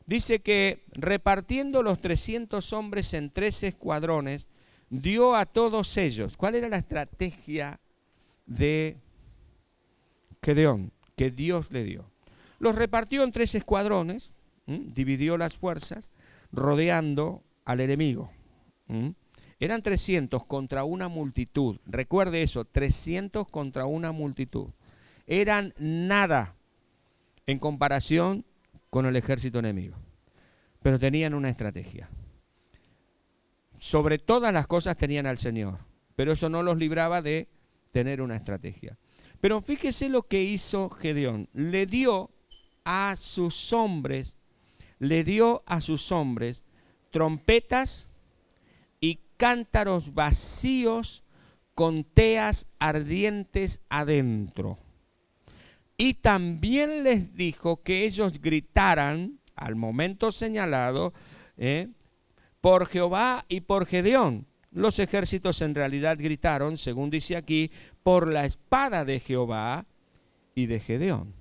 Dice 0.06 0.40
que 0.40 0.84
repartiendo 0.92 1.82
los 1.82 2.00
300 2.00 2.72
hombres 2.72 3.12
en 3.14 3.30
tres 3.30 3.62
escuadrones, 3.62 4.48
dio 4.90 5.36
a 5.36 5.46
todos 5.46 5.96
ellos. 5.96 6.36
¿Cuál 6.36 6.54
era 6.54 6.68
la 6.68 6.78
estrategia 6.78 7.78
de 8.46 8.96
Gedeón? 10.42 10.92
Que 11.16 11.30
Dios 11.30 11.70
le 11.72 11.84
dio. 11.84 12.10
Los 12.58 12.76
repartió 12.76 13.22
en 13.22 13.32
tres 13.32 13.54
escuadrones, 13.54 14.32
dividió 14.66 15.36
las 15.36 15.54
fuerzas, 15.54 16.10
rodeando 16.52 17.42
al 17.64 17.80
enemigo. 17.80 18.30
Eran 19.60 19.82
300 19.82 20.46
contra 20.46 20.84
una 20.84 21.08
multitud. 21.08 21.78
Recuerde 21.86 22.42
eso, 22.42 22.64
300 22.64 23.46
contra 23.48 23.86
una 23.86 24.12
multitud. 24.12 24.68
Eran 25.26 25.74
nada 25.78 26.54
en 27.46 27.58
comparación 27.58 28.44
con 28.90 29.06
el 29.06 29.16
ejército 29.16 29.58
enemigo. 29.58 29.96
Pero 30.80 30.98
tenían 30.98 31.34
una 31.34 31.48
estrategia. 31.48 32.08
Sobre 33.78 34.18
todas 34.18 34.52
las 34.52 34.66
cosas 34.66 34.96
tenían 34.96 35.26
al 35.26 35.38
Señor. 35.38 35.78
Pero 36.14 36.32
eso 36.32 36.48
no 36.48 36.62
los 36.62 36.78
libraba 36.78 37.22
de 37.22 37.48
tener 37.90 38.20
una 38.20 38.36
estrategia. 38.36 38.96
Pero 39.40 39.60
fíjese 39.60 40.08
lo 40.08 40.22
que 40.22 40.42
hizo 40.42 40.90
Gedeón. 40.90 41.48
Le 41.52 41.86
dio 41.86 42.30
a 42.84 43.14
sus 43.16 43.72
hombres, 43.72 44.36
le 44.98 45.24
dio 45.24 45.62
a 45.66 45.80
sus 45.80 46.10
hombres 46.10 46.64
trompetas, 47.10 48.07
cántaros 49.38 50.12
vacíos 50.12 51.22
con 51.74 52.04
teas 52.04 52.66
ardientes 52.78 53.80
adentro. 53.88 54.78
Y 55.96 56.14
también 56.14 57.04
les 57.04 57.34
dijo 57.34 57.82
que 57.82 58.04
ellos 58.04 58.40
gritaran 58.40 59.38
al 59.54 59.76
momento 59.76 60.30
señalado 60.30 61.14
eh, 61.56 61.88
por 62.60 62.86
Jehová 62.86 63.44
y 63.48 63.62
por 63.62 63.86
Gedeón. 63.86 64.46
los 64.70 64.98
ejércitos 64.98 65.62
en 65.62 65.74
realidad 65.74 66.18
gritaron, 66.18 66.76
según 66.76 67.08
dice 67.08 67.36
aquí, 67.36 67.70
por 68.02 68.28
la 68.28 68.44
espada 68.44 69.04
de 69.04 69.18
Jehová 69.18 69.86
y 70.54 70.66
de 70.66 70.78
Gedeón. 70.78 71.32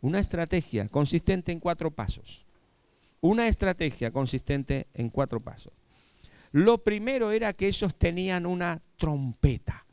Una 0.00 0.18
estrategia 0.18 0.88
consistente 0.88 1.50
en 1.52 1.60
cuatro 1.60 1.90
pasos. 1.90 2.44
Una 3.20 3.48
estrategia 3.48 4.10
consistente 4.10 4.88
en 4.94 5.08
cuatro 5.08 5.40
pasos. 5.40 5.72
Lo 6.52 6.84
primero 6.84 7.32
era 7.32 7.54
que 7.54 7.66
ellos 7.66 7.96
tenían 7.96 8.46
una 8.46 8.80
trompeta. 8.96 9.86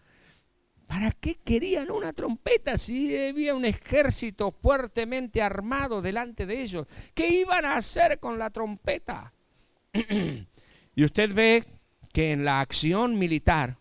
¿Para 0.86 1.12
qué 1.12 1.36
querían 1.36 1.92
una 1.92 2.14
trompeta 2.14 2.78
si 2.78 3.16
había 3.16 3.54
un 3.54 3.64
ejército 3.64 4.52
fuertemente 4.52 5.42
armado 5.42 6.02
delante 6.02 6.46
de 6.46 6.62
ellos? 6.62 6.88
¿Qué 7.14 7.30
iban 7.30 7.64
a 7.64 7.78
hacer 7.78 8.20
con 8.20 8.40
la 8.40 8.50
trompeta? 8.50 9.32
y 10.96 11.04
usted 11.04 11.34
ve 11.34 11.64
que 12.12 12.32
en 12.32 12.44
la 12.44 12.60
acción 12.60 13.20
militar 13.20 13.78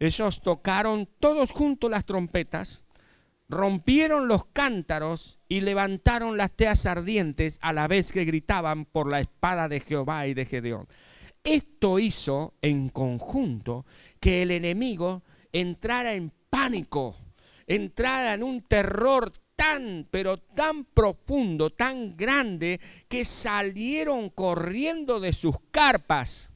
ellos 0.00 0.40
tocaron 0.42 1.08
todos 1.20 1.52
juntos 1.52 1.88
las 1.88 2.04
trompetas, 2.04 2.82
rompieron 3.48 4.26
los 4.26 4.46
cántaros 4.46 5.38
y 5.48 5.60
levantaron 5.60 6.36
las 6.36 6.50
teas 6.50 6.86
ardientes 6.86 7.58
a 7.62 7.72
la 7.72 7.86
vez 7.86 8.10
que 8.10 8.24
gritaban 8.24 8.84
por 8.84 9.08
la 9.08 9.20
espada 9.20 9.68
de 9.68 9.78
Jehová 9.78 10.26
y 10.26 10.34
de 10.34 10.44
Gedeón. 10.44 10.88
Esto 11.44 11.98
hizo 11.98 12.54
en 12.62 12.88
conjunto 12.88 13.84
que 14.20 14.42
el 14.42 14.50
enemigo 14.50 15.22
entrara 15.52 16.14
en 16.14 16.32
pánico, 16.48 17.16
entrara 17.66 18.34
en 18.34 18.42
un 18.42 18.60
terror 18.62 19.32
tan, 19.56 20.06
pero 20.10 20.38
tan 20.38 20.84
profundo, 20.84 21.70
tan 21.70 22.16
grande, 22.16 22.80
que 23.08 23.24
salieron 23.24 24.30
corriendo 24.30 25.20
de 25.20 25.32
sus 25.32 25.56
carpas 25.70 26.52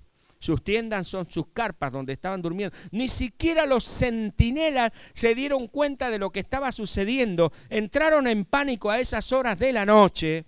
sus 0.47 0.63
tiendas 0.63 1.09
son 1.09 1.29
sus 1.29 1.49
carpas 1.53 1.93
donde 1.93 2.13
estaban 2.13 2.41
durmiendo. 2.41 2.77
Ni 2.93 3.09
siquiera 3.09 3.67
los 3.67 3.85
centinelas 3.85 4.93
se 5.13 5.35
dieron 5.35 5.67
cuenta 5.67 6.09
de 6.09 6.21
lo 6.21 6.31
que 6.31 6.41
estaba 6.41 6.71
sucediendo. 6.73 7.53
Entraron 7.69 8.27
en 8.27 8.45
pánico 8.45 8.91
a 8.91 9.01
esas 9.01 9.33
horas 9.33 9.59
de 9.59 9.73
la 9.73 9.85
noche. 9.85 10.45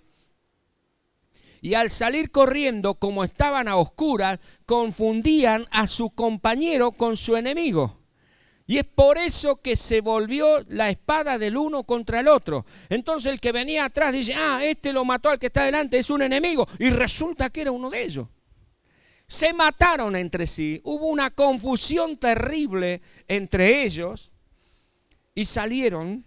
Y 1.61 1.73
al 1.73 1.89
salir 1.89 2.31
corriendo, 2.31 2.95
como 2.95 3.23
estaban 3.23 3.67
a 3.67 3.75
oscuras, 3.75 4.39
confundían 4.65 5.65
a 5.71 5.87
su 5.87 6.09
compañero 6.11 6.91
con 6.91 7.17
su 7.17 7.35
enemigo. 7.35 7.97
Y 8.65 8.77
es 8.77 8.85
por 8.85 9.17
eso 9.17 9.61
que 9.61 9.75
se 9.75 10.01
volvió 10.01 10.63
la 10.67 10.89
espada 10.89 11.37
del 11.37 11.57
uno 11.57 11.83
contra 11.83 12.19
el 12.19 12.27
otro. 12.27 12.65
Entonces 12.89 13.31
el 13.31 13.39
que 13.39 13.51
venía 13.51 13.85
atrás 13.85 14.13
dice, 14.13 14.35
ah, 14.35 14.59
este 14.63 14.93
lo 14.93 15.03
mató 15.05 15.29
al 15.29 15.39
que 15.39 15.47
está 15.47 15.63
delante, 15.63 15.97
es 15.97 16.09
un 16.09 16.21
enemigo. 16.21 16.67
Y 16.77 16.89
resulta 16.89 17.49
que 17.49 17.61
era 17.61 17.71
uno 17.71 17.89
de 17.89 18.03
ellos 18.03 18.27
se 19.29 19.53
mataron 19.53 20.15
entre 20.15 20.47
sí, 20.47 20.81
hubo 20.83 21.05
una 21.05 21.29
confusión 21.29 22.17
terrible 22.17 23.03
entre 23.27 23.83
ellos 23.83 24.31
y 25.35 25.45
salieron 25.45 26.25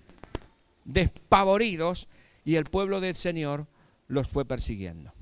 despavoridos 0.85 2.07
y 2.45 2.55
el 2.55 2.65
pueblo 2.65 3.01
del 3.01 3.17
Señor 3.17 3.67
los 4.07 4.29
fue 4.29 4.45
persiguiendo. 4.45 5.13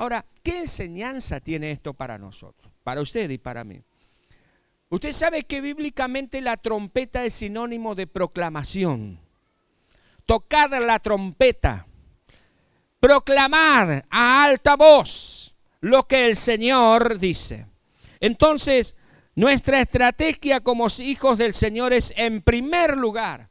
Ahora, 0.00 0.24
¿qué 0.42 0.60
enseñanza 0.60 1.40
tiene 1.40 1.72
esto 1.72 1.92
para 1.92 2.16
nosotros? 2.16 2.72
Para 2.82 3.02
usted 3.02 3.28
y 3.28 3.36
para 3.36 3.64
mí. 3.64 3.82
Usted 4.88 5.12
sabe 5.12 5.42
que 5.42 5.60
bíblicamente 5.60 6.40
la 6.40 6.56
trompeta 6.56 7.22
es 7.22 7.34
sinónimo 7.34 7.94
de 7.94 8.06
proclamación. 8.06 9.20
Tocar 10.24 10.70
la 10.70 11.00
trompeta, 11.00 11.86
proclamar 12.98 14.06
a 14.08 14.42
alta 14.42 14.74
voz 14.74 15.54
lo 15.80 16.08
que 16.08 16.24
el 16.24 16.36
Señor 16.36 17.18
dice. 17.18 17.66
Entonces, 18.20 18.96
nuestra 19.34 19.82
estrategia 19.82 20.60
como 20.60 20.86
hijos 20.98 21.36
del 21.36 21.52
Señor 21.52 21.92
es, 21.92 22.14
en 22.16 22.40
primer 22.40 22.96
lugar, 22.96 23.49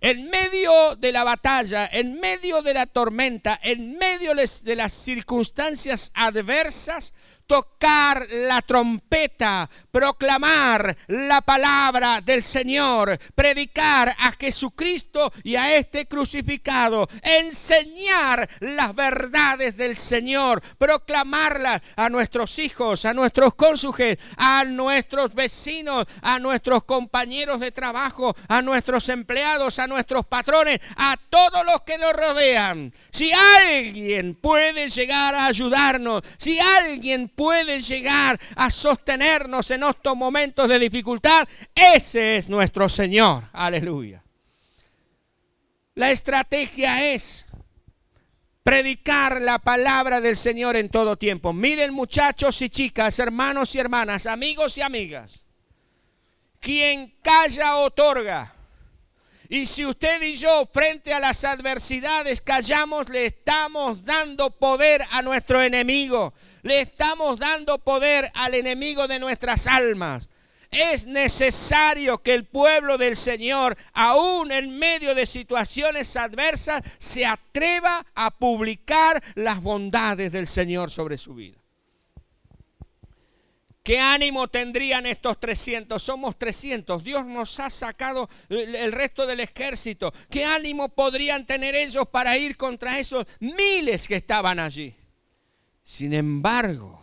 en 0.00 0.30
medio 0.30 0.96
de 0.96 1.12
la 1.12 1.24
batalla, 1.24 1.88
en 1.90 2.20
medio 2.20 2.62
de 2.62 2.74
la 2.74 2.86
tormenta, 2.86 3.58
en 3.62 3.98
medio 3.98 4.32
de 4.34 4.76
las 4.76 4.92
circunstancias 4.92 6.10
adversas, 6.14 7.14
tocar 7.46 8.26
la 8.30 8.60
trompeta, 8.62 9.68
proclamar 9.90 10.96
la 11.08 11.40
palabra 11.40 12.20
del 12.20 12.42
Señor, 12.42 13.18
predicar 13.34 14.14
a 14.18 14.32
Jesucristo 14.32 15.32
y 15.42 15.56
a 15.56 15.74
este 15.76 16.06
crucificado, 16.06 17.08
enseñar 17.22 18.48
las 18.60 18.94
verdades 18.94 19.76
del 19.76 19.96
Señor, 19.96 20.60
proclamarlas 20.78 21.82
a 21.94 22.08
nuestros 22.08 22.58
hijos, 22.58 23.04
a 23.04 23.14
nuestros 23.14 23.54
cónyuges, 23.54 24.18
a 24.36 24.64
nuestros 24.64 25.34
vecinos, 25.34 26.06
a 26.22 26.38
nuestros 26.38 26.84
compañeros 26.84 27.60
de 27.60 27.70
trabajo, 27.70 28.36
a 28.48 28.62
nuestros 28.62 29.08
empleados, 29.08 29.78
a 29.78 29.86
nuestros 29.86 30.26
patrones, 30.26 30.80
a 30.96 31.16
todos 31.30 31.64
los 31.64 31.82
que 31.82 31.98
nos 31.98 32.12
rodean. 32.12 32.92
Si 33.10 33.30
alguien 33.32 34.34
puede 34.34 34.90
llegar 34.90 35.34
a 35.34 35.46
ayudarnos, 35.46 36.22
si 36.38 36.58
alguien 36.58 37.28
puede 37.36 37.80
llegar 37.80 38.40
a 38.56 38.70
sostenernos 38.70 39.70
en 39.70 39.84
estos 39.84 40.16
momentos 40.16 40.68
de 40.68 40.78
dificultad, 40.78 41.46
ese 41.74 42.38
es 42.38 42.48
nuestro 42.48 42.88
Señor. 42.88 43.44
Aleluya. 43.52 44.22
La 45.94 46.10
estrategia 46.10 47.14
es 47.14 47.46
predicar 48.62 49.40
la 49.40 49.60
palabra 49.60 50.20
del 50.20 50.36
Señor 50.36 50.74
en 50.74 50.88
todo 50.88 51.16
tiempo. 51.16 51.52
Miren 51.52 51.94
muchachos 51.94 52.60
y 52.62 52.68
chicas, 52.68 53.18
hermanos 53.20 53.72
y 53.76 53.78
hermanas, 53.78 54.26
amigos 54.26 54.76
y 54.76 54.82
amigas. 54.82 55.38
Quien 56.58 57.14
calla 57.22 57.76
otorga. 57.76 58.55
Y 59.48 59.66
si 59.66 59.84
usted 59.84 60.20
y 60.22 60.36
yo 60.36 60.68
frente 60.72 61.12
a 61.12 61.20
las 61.20 61.44
adversidades 61.44 62.40
callamos, 62.40 63.08
le 63.08 63.26
estamos 63.26 64.04
dando 64.04 64.50
poder 64.50 65.02
a 65.10 65.22
nuestro 65.22 65.62
enemigo. 65.62 66.34
Le 66.62 66.80
estamos 66.80 67.38
dando 67.38 67.78
poder 67.78 68.30
al 68.34 68.54
enemigo 68.54 69.06
de 69.06 69.18
nuestras 69.18 69.66
almas. 69.66 70.28
Es 70.70 71.06
necesario 71.06 72.18
que 72.22 72.34
el 72.34 72.44
pueblo 72.44 72.98
del 72.98 73.16
Señor, 73.16 73.76
aún 73.92 74.50
en 74.50 74.78
medio 74.78 75.14
de 75.14 75.26
situaciones 75.26 76.16
adversas, 76.16 76.82
se 76.98 77.24
atreva 77.24 78.04
a 78.14 78.30
publicar 78.30 79.22
las 79.34 79.62
bondades 79.62 80.32
del 80.32 80.46
Señor 80.46 80.90
sobre 80.90 81.18
su 81.18 81.34
vida. 81.34 81.65
¿Qué 83.86 84.00
ánimo 84.00 84.48
tendrían 84.48 85.06
estos 85.06 85.38
300? 85.38 86.02
Somos 86.02 86.36
300. 86.36 87.04
Dios 87.04 87.24
nos 87.24 87.60
ha 87.60 87.70
sacado 87.70 88.28
el 88.48 88.90
resto 88.90 89.28
del 89.28 89.38
ejército. 89.38 90.12
¿Qué 90.28 90.44
ánimo 90.44 90.88
podrían 90.88 91.46
tener 91.46 91.76
ellos 91.76 92.08
para 92.08 92.36
ir 92.36 92.56
contra 92.56 92.98
esos 92.98 93.24
miles 93.38 94.08
que 94.08 94.16
estaban 94.16 94.58
allí? 94.58 94.92
Sin 95.84 96.14
embargo, 96.14 97.00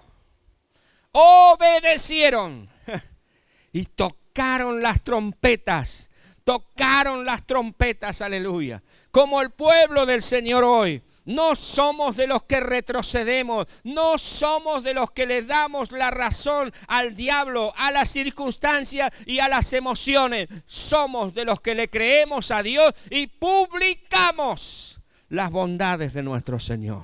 obedecieron 1.14 2.68
y 3.72 3.86
tocaron 3.86 4.82
las 4.82 5.02
trompetas. 5.06 6.10
Tocaron 6.44 7.24
las 7.24 7.48
trompetas, 7.48 8.22
aleluya. 8.22 8.84
Como 9.10 9.42
el 9.42 9.52
pueblo 9.52 10.06
del 10.06 10.22
Señor 10.22 10.66
hoy 10.66 11.02
no 11.26 11.56
somos 11.56 12.16
de 12.18 12.28
los 12.28 12.44
que 12.44 12.60
retrocedemos, 12.60 13.68
no 13.84 14.18
somos 14.18 14.84
de 14.84 14.94
los 14.94 15.12
que 15.12 15.26
le 15.26 15.44
damos 15.44 15.92
la 15.92 16.12
razón 16.12 16.74
al 16.88 17.16
diablo, 17.16 17.74
a 17.78 17.92
las 17.92 18.10
circunstancias 18.10 19.12
y 19.26 19.40
a 19.40 19.48
las 19.48 19.72
emociones. 19.74 20.48
Somos 20.66 21.34
de 21.34 21.46
los 21.46 21.62
que 21.62 21.76
le 21.76 21.90
creemos 21.90 22.52
a 22.52 22.62
Dios 22.62 22.94
y 23.10 23.28
publicamos 23.28 25.00
las 25.30 25.50
bondades 25.50 26.14
de 26.14 26.24
nuestro 26.24 26.60
Señor. 26.60 27.04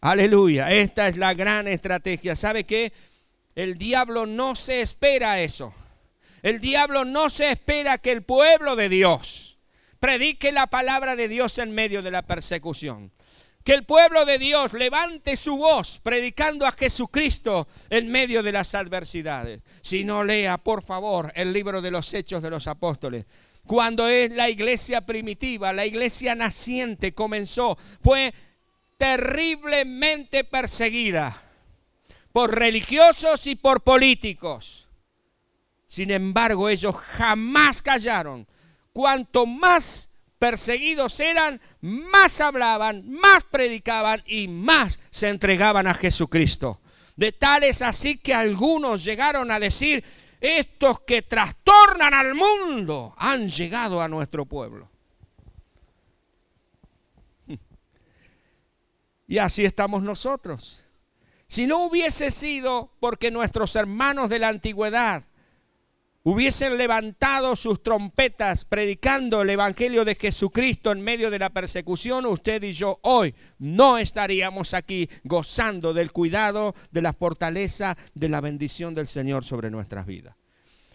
Aleluya, 0.00 0.70
esta 0.72 1.08
es 1.08 1.16
la 1.16 1.34
gran 1.34 1.68
estrategia. 1.68 2.34
¿Sabe 2.34 2.64
qué? 2.64 2.92
El 3.54 3.78
diablo 3.78 4.26
no 4.26 4.56
se 4.56 4.80
espera 4.80 5.40
eso. 5.40 5.74
El 6.42 6.58
diablo 6.60 7.04
no 7.04 7.28
se 7.30 7.50
espera 7.50 7.98
que 7.98 8.12
el 8.12 8.22
pueblo 8.22 8.76
de 8.76 8.88
Dios 8.88 9.58
predique 10.00 10.52
la 10.52 10.66
palabra 10.66 11.14
de 11.14 11.28
Dios 11.28 11.58
en 11.58 11.72
medio 11.72 12.02
de 12.02 12.10
la 12.10 12.22
persecución. 12.22 13.12
Que 13.70 13.76
el 13.76 13.84
pueblo 13.84 14.24
de 14.24 14.36
Dios 14.36 14.72
levante 14.72 15.36
su 15.36 15.56
voz 15.56 16.00
predicando 16.02 16.66
a 16.66 16.72
Jesucristo 16.72 17.68
en 17.88 18.10
medio 18.10 18.42
de 18.42 18.50
las 18.50 18.74
adversidades. 18.74 19.60
Si 19.80 20.02
no 20.02 20.24
lea, 20.24 20.58
por 20.58 20.82
favor, 20.82 21.30
el 21.36 21.52
libro 21.52 21.80
de 21.80 21.92
los 21.92 22.12
Hechos 22.12 22.42
de 22.42 22.50
los 22.50 22.66
Apóstoles. 22.66 23.26
Cuando 23.64 24.08
es 24.08 24.32
la 24.32 24.50
iglesia 24.50 25.06
primitiva, 25.06 25.72
la 25.72 25.86
iglesia 25.86 26.34
naciente 26.34 27.14
comenzó, 27.14 27.78
fue 28.02 28.34
terriblemente 28.96 30.42
perseguida 30.42 31.40
por 32.32 32.52
religiosos 32.52 33.46
y 33.46 33.54
por 33.54 33.84
políticos. 33.84 34.88
Sin 35.86 36.10
embargo, 36.10 36.68
ellos 36.68 36.96
jamás 36.96 37.80
callaron. 37.80 38.48
Cuanto 38.92 39.46
más 39.46 40.09
perseguidos 40.40 41.20
eran, 41.20 41.60
más 41.82 42.40
hablaban, 42.40 43.08
más 43.10 43.44
predicaban 43.44 44.22
y 44.26 44.48
más 44.48 44.98
se 45.10 45.28
entregaban 45.28 45.86
a 45.86 45.94
Jesucristo. 45.94 46.80
De 47.14 47.30
tales 47.30 47.82
así 47.82 48.16
que 48.16 48.32
algunos 48.32 49.04
llegaron 49.04 49.50
a 49.50 49.60
decir, 49.60 50.02
estos 50.40 51.00
que 51.00 51.20
trastornan 51.20 52.14
al 52.14 52.34
mundo 52.34 53.14
han 53.18 53.50
llegado 53.50 54.00
a 54.00 54.08
nuestro 54.08 54.46
pueblo. 54.46 54.88
Y 59.28 59.38
así 59.38 59.64
estamos 59.64 60.02
nosotros. 60.02 60.86
Si 61.46 61.66
no 61.66 61.84
hubiese 61.84 62.30
sido 62.30 62.90
porque 62.98 63.30
nuestros 63.30 63.76
hermanos 63.76 64.30
de 64.30 64.38
la 64.40 64.48
antigüedad 64.48 65.22
hubiesen 66.22 66.76
levantado 66.76 67.56
sus 67.56 67.82
trompetas 67.82 68.64
predicando 68.64 69.42
el 69.42 69.50
Evangelio 69.50 70.04
de 70.04 70.14
Jesucristo 70.14 70.92
en 70.92 71.00
medio 71.00 71.30
de 71.30 71.38
la 71.38 71.50
persecución, 71.50 72.26
usted 72.26 72.62
y 72.62 72.72
yo 72.72 72.98
hoy 73.02 73.34
no 73.58 73.98
estaríamos 73.98 74.74
aquí 74.74 75.08
gozando 75.24 75.94
del 75.94 76.12
cuidado, 76.12 76.74
de 76.90 77.02
la 77.02 77.12
fortaleza, 77.12 77.96
de 78.14 78.28
la 78.28 78.40
bendición 78.40 78.94
del 78.94 79.08
Señor 79.08 79.44
sobre 79.44 79.70
nuestras 79.70 80.06
vidas. 80.06 80.36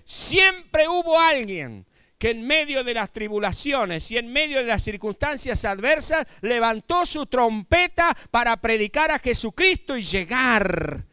Siempre 0.05 0.88
hubo 0.88 1.19
alguien 1.19 1.88
que 2.19 2.29
en 2.29 2.45
medio 2.45 2.83
de 2.83 2.93
las 2.93 3.11
tribulaciones 3.11 4.09
y 4.11 4.17
en 4.17 4.31
medio 4.31 4.59
de 4.59 4.65
las 4.65 4.83
circunstancias 4.83 5.65
adversas 5.65 6.25
levantó 6.41 7.05
su 7.05 7.25
trompeta 7.25 8.15
para 8.31 8.55
predicar 8.57 9.11
a 9.11 9.19
Jesucristo 9.19 9.97
y 9.97 10.03
llegar 10.03 11.05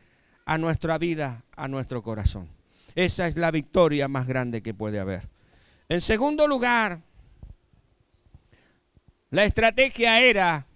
a 0.45 0.59
nuestra 0.59 0.99
vida, 0.99 1.45
a 1.57 1.67
nuestro 1.67 2.03
corazón. 2.03 2.52
Esa 2.95 3.27
es 3.27 3.37
la 3.37 3.51
victoria 3.51 4.09
más 4.09 4.27
grande 4.27 4.63
que 4.63 4.75
puede 4.75 5.01
haber. 5.01 5.29
En 5.89 6.01
segundo 6.01 6.47
lugar, 6.47 7.01
la 9.31 9.45
estrategia 9.45 10.21
era 10.21 10.67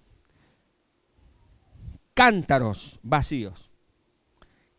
cántaros 2.15 2.99
vacíos. 3.03 3.71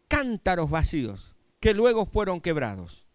Cántaros 0.07 0.69
vacíos 0.69 1.35
que 1.59 1.73
luego 1.73 2.05
fueron 2.05 2.41
quebrados. 2.41 3.05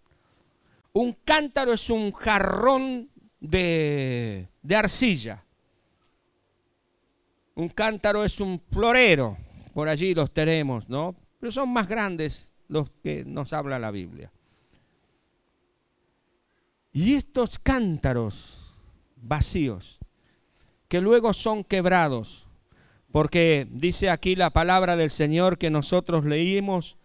Un 0.92 1.12
cántaro 1.24 1.72
es 1.72 1.90
un 1.90 2.12
jarrón 2.12 3.11
de, 3.40 4.48
de 4.62 4.76
arcilla. 4.76 5.44
Un 7.54 7.68
cántaro 7.68 8.24
es 8.24 8.40
un 8.40 8.62
florero. 8.70 9.37
Por 9.74 9.88
allí 9.88 10.14
los 10.14 10.32
tenemos, 10.32 10.88
¿no? 10.88 11.16
Pero 11.40 11.50
son 11.50 11.72
más 11.72 11.88
grandes 11.88 12.52
los 12.68 12.90
que 13.03 13.25
nos 13.25 13.53
habla 13.53 13.79
la 13.79 13.90
Biblia. 13.90 14.33
Y 16.92 17.14
estos 17.14 17.59
cántaros 17.59 18.75
vacíos, 19.16 19.98
que 20.88 21.01
luego 21.01 21.33
son 21.33 21.64
quebrados, 21.64 22.46
porque 23.11 23.66
dice 23.70 24.11
aquí 24.11 24.37
la 24.37 24.51
palabra 24.51 24.96
del 24.96 25.11
Señor 25.11 25.59
que 25.59 25.70
nosotros 25.70 26.25
leímos, 26.25 26.96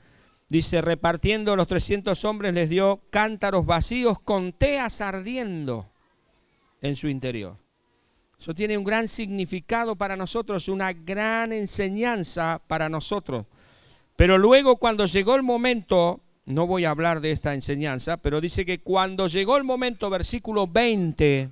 dice, 0.50 0.82
repartiendo 0.82 1.56
los 1.56 1.68
300 1.68 2.24
hombres 2.26 2.54
les 2.54 2.70
dio 2.70 3.02
cántaros 3.10 3.66
vacíos 3.66 4.20
con 4.20 4.54
teas 4.54 5.02
ardiendo 5.02 5.90
en 6.82 6.96
su 6.96 7.08
interior. 7.08 7.58
Eso 8.40 8.54
tiene 8.54 8.78
un 8.78 8.84
gran 8.84 9.08
significado 9.08 9.96
para 9.96 10.16
nosotros, 10.16 10.68
una 10.68 10.94
gran 10.94 11.52
enseñanza 11.52 12.62
para 12.68 12.88
nosotros. 12.88 13.46
Pero 14.18 14.40
luego 14.40 14.78
cuando 14.78 15.06
llegó 15.06 15.36
el 15.36 15.44
momento, 15.44 16.22
no 16.46 16.66
voy 16.66 16.86
a 16.86 16.90
hablar 16.90 17.22
de 17.22 17.32
esta 17.32 17.54
enseñanza, 17.54 18.18
pero 18.18 18.42
dice 18.42 18.66
que 18.66 18.80
cuando 18.80 19.28
llegó 19.28 19.58
el 19.58 19.64
momento, 19.64 20.10
versículo 20.10 20.66
20, 20.66 21.52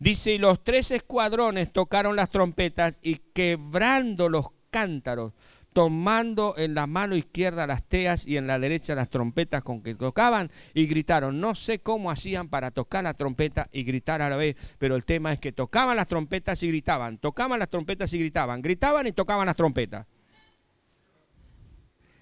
dice, 0.00 0.32
y 0.32 0.38
los 0.38 0.64
tres 0.64 0.90
escuadrones 0.90 1.72
tocaron 1.72 2.16
las 2.16 2.30
trompetas 2.30 2.98
y 3.00 3.20
quebrando 3.32 4.28
los 4.28 4.46
cántaros, 4.70 5.34
tomando 5.72 6.54
en 6.58 6.74
la 6.74 6.88
mano 6.88 7.14
izquierda 7.14 7.64
las 7.68 7.84
teas 7.84 8.26
y 8.26 8.36
en 8.38 8.48
la 8.48 8.58
derecha 8.58 8.96
las 8.96 9.08
trompetas 9.08 9.62
con 9.62 9.80
que 9.80 9.94
tocaban 9.94 10.50
y 10.74 10.86
gritaron. 10.86 11.38
No 11.38 11.54
sé 11.54 11.78
cómo 11.78 12.10
hacían 12.10 12.48
para 12.48 12.72
tocar 12.72 13.04
la 13.04 13.14
trompeta 13.14 13.68
y 13.70 13.84
gritar 13.84 14.20
a 14.20 14.28
la 14.28 14.36
vez, 14.36 14.56
pero 14.80 14.96
el 14.96 15.04
tema 15.04 15.32
es 15.32 15.38
que 15.38 15.52
tocaban 15.52 15.96
las 15.96 16.08
trompetas 16.08 16.60
y 16.64 16.66
gritaban, 16.66 17.18
tocaban 17.18 17.60
las 17.60 17.70
trompetas 17.70 18.12
y 18.14 18.18
gritaban, 18.18 18.62
gritaban 18.62 19.06
y 19.06 19.12
tocaban 19.12 19.46
las 19.46 19.54
trompetas 19.54 20.06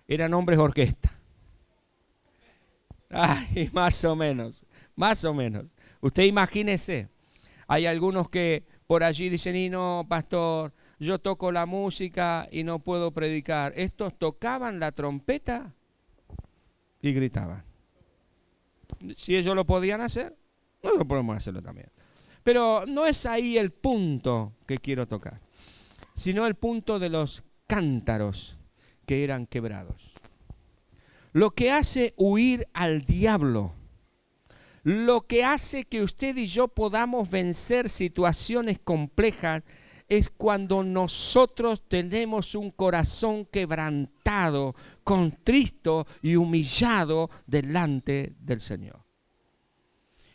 eran 0.09 0.35
hombres 0.35 0.59
orquesta. 0.59 1.13
Ay, 3.11 3.71
más 3.73 4.05
o 4.05 4.17
menos, 4.17 4.65
más 4.95 5.25
o 5.25 5.35
menos. 5.35 5.67
Usted 6.01 6.25
imagínese, 6.25 7.09
hay 7.67 7.87
algunos 7.87 8.29
que 8.29 8.65
por 8.87 9.03
allí 9.03 9.29
dicen, 9.29 9.57
y 9.57 9.69
no, 9.69 10.07
pastor, 10.09 10.73
yo 10.99 11.19
toco 11.19 11.51
la 11.51 11.67
música 11.67 12.49
y 12.53 12.63
no 12.63 12.79
puedo 12.79 13.11
predicar. 13.11 13.73
Estos 13.77 14.17
tocaban 14.17 14.79
la 14.79 14.93
trompeta 14.93 15.75
y 17.03 17.13
gritaban. 17.13 17.65
Si 19.17 19.37
ellos 19.37 19.57
lo 19.57 19.67
podían 19.67 20.01
hacer, 20.01 20.37
nosotros 20.83 21.07
podemos 21.09 21.37
hacerlo 21.37 21.63
también. 21.63 21.91
Pero 22.45 22.85
no 22.87 23.07
es 23.07 23.27
ahí 23.27 23.59
el 23.59 23.73
punto 23.73 24.53
que 24.67 24.79
quiero 24.79 25.09
tocar, 25.09 25.41
sino 26.15 26.47
el 26.47 26.55
punto 26.55 27.01
de 27.01 27.09
los 27.09 27.43
cántaros 27.67 28.57
que 29.07 29.25
eran 29.25 29.47
quebrados. 29.47 30.13
Lo 31.33 31.53
que 31.53 31.71
hace 31.71 32.15
huir 32.17 32.67
al 32.73 33.05
diablo, 33.05 33.73
lo 34.83 35.27
que 35.27 35.45
hace 35.45 35.85
que 35.85 36.03
usted 36.03 36.37
y 36.37 36.47
yo 36.47 36.69
podamos 36.69 37.31
vencer 37.31 37.89
situaciones 37.89 38.79
complejas, 38.79 39.63
es 40.09 40.31
cuando 40.31 40.85
nosotros 40.85 41.83
tenemos 41.89 42.55
un 42.55 42.71
corazón 42.71 43.45
quebrantado, 43.47 44.75
contristo 45.03 46.07
y 46.23 46.37
humillado 46.37 47.29
delante 47.47 48.35
del 48.39 48.61
Señor. 48.61 49.05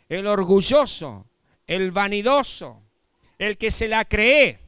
El 0.08 0.26
orgulloso, 0.26 1.26
el 1.66 1.90
vanidoso, 1.90 2.82
el 3.38 3.56
que 3.56 3.70
se 3.70 3.88
la 3.88 4.04
cree, 4.04 4.60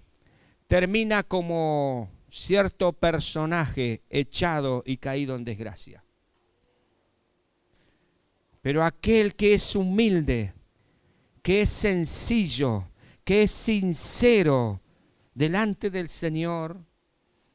termina 0.66 1.22
como 1.22 2.13
cierto 2.34 2.92
personaje 2.92 4.02
echado 4.10 4.82
y 4.84 4.96
caído 4.96 5.36
en 5.36 5.44
desgracia. 5.44 6.02
Pero 8.60 8.82
aquel 8.82 9.36
que 9.36 9.54
es 9.54 9.76
humilde, 9.76 10.52
que 11.42 11.62
es 11.62 11.68
sencillo, 11.68 12.88
que 13.22 13.44
es 13.44 13.52
sincero 13.52 14.80
delante 15.32 15.90
del 15.90 16.08
Señor, 16.08 16.80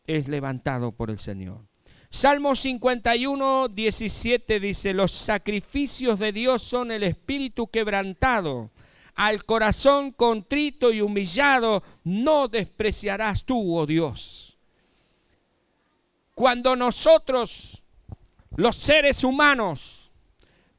es 0.07 0.27
levantado 0.29 0.93
por 0.93 1.09
el 1.09 1.19
Señor. 1.19 1.67
Salmo 2.09 2.55
51, 2.55 3.67
17 3.67 4.59
dice, 4.59 4.93
los 4.93 5.11
sacrificios 5.11 6.19
de 6.19 6.31
Dios 6.31 6.63
son 6.63 6.91
el 6.91 7.03
espíritu 7.03 7.67
quebrantado. 7.67 8.71
Al 9.15 9.43
corazón 9.43 10.11
contrito 10.11 10.93
y 10.93 11.01
humillado 11.01 11.83
no 12.05 12.47
despreciarás 12.47 13.43
tú, 13.43 13.75
oh 13.75 13.85
Dios. 13.85 14.48
Cuando 16.39 16.73
nosotros, 16.77 17.83
los 18.55 18.77
seres 18.77 19.25
humanos, 19.25 20.09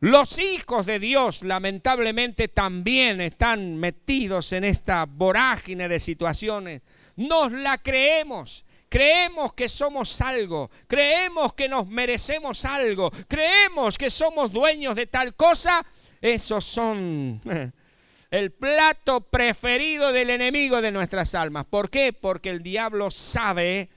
los 0.01 0.39
hijos 0.39 0.87
de 0.87 0.99
Dios, 0.99 1.43
lamentablemente 1.43 2.49
también 2.49 3.21
están 3.21 3.77
metidos 3.77 4.55
en 4.55 4.65
esta 4.65 5.05
vorágine 5.05 5.87
de 5.87 6.01
situaciones, 6.01 6.81
nos 7.17 7.53
la 7.53 7.77
creemos. 7.77 8.65
Creemos 8.89 9.53
que 9.53 9.69
somos 9.69 10.23
algo, 10.23 10.71
creemos 10.87 11.53
que 11.53 11.69
nos 11.69 11.87
merecemos 11.87 12.65
algo, 12.65 13.11
creemos 13.29 13.99
que 13.99 14.09
somos 14.09 14.51
dueños 14.51 14.95
de 14.95 15.09
tal 15.09 15.35
cosa. 15.35 15.85
Esos 16.23 16.65
son 16.65 17.39
el 18.31 18.51
plato 18.53 19.21
preferido 19.21 20.11
del 20.11 20.31
enemigo 20.31 20.81
de 20.81 20.91
nuestras 20.91 21.35
almas. 21.35 21.67
¿Por 21.67 21.91
qué? 21.91 22.15
Porque 22.15 22.49
el 22.49 22.63
diablo 22.63 23.11
sabe 23.11 23.91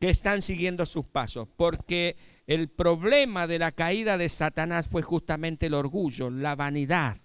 que 0.00 0.10
están 0.10 0.42
siguiendo 0.42 0.86
sus 0.86 1.04
pasos, 1.06 1.48
porque 1.56 2.16
el 2.46 2.68
problema 2.68 3.46
de 3.46 3.58
la 3.58 3.72
caída 3.72 4.18
de 4.18 4.28
Satanás 4.28 4.86
fue 4.90 5.02
justamente 5.02 5.66
el 5.66 5.74
orgullo, 5.74 6.30
la 6.30 6.54
vanidad, 6.54 7.18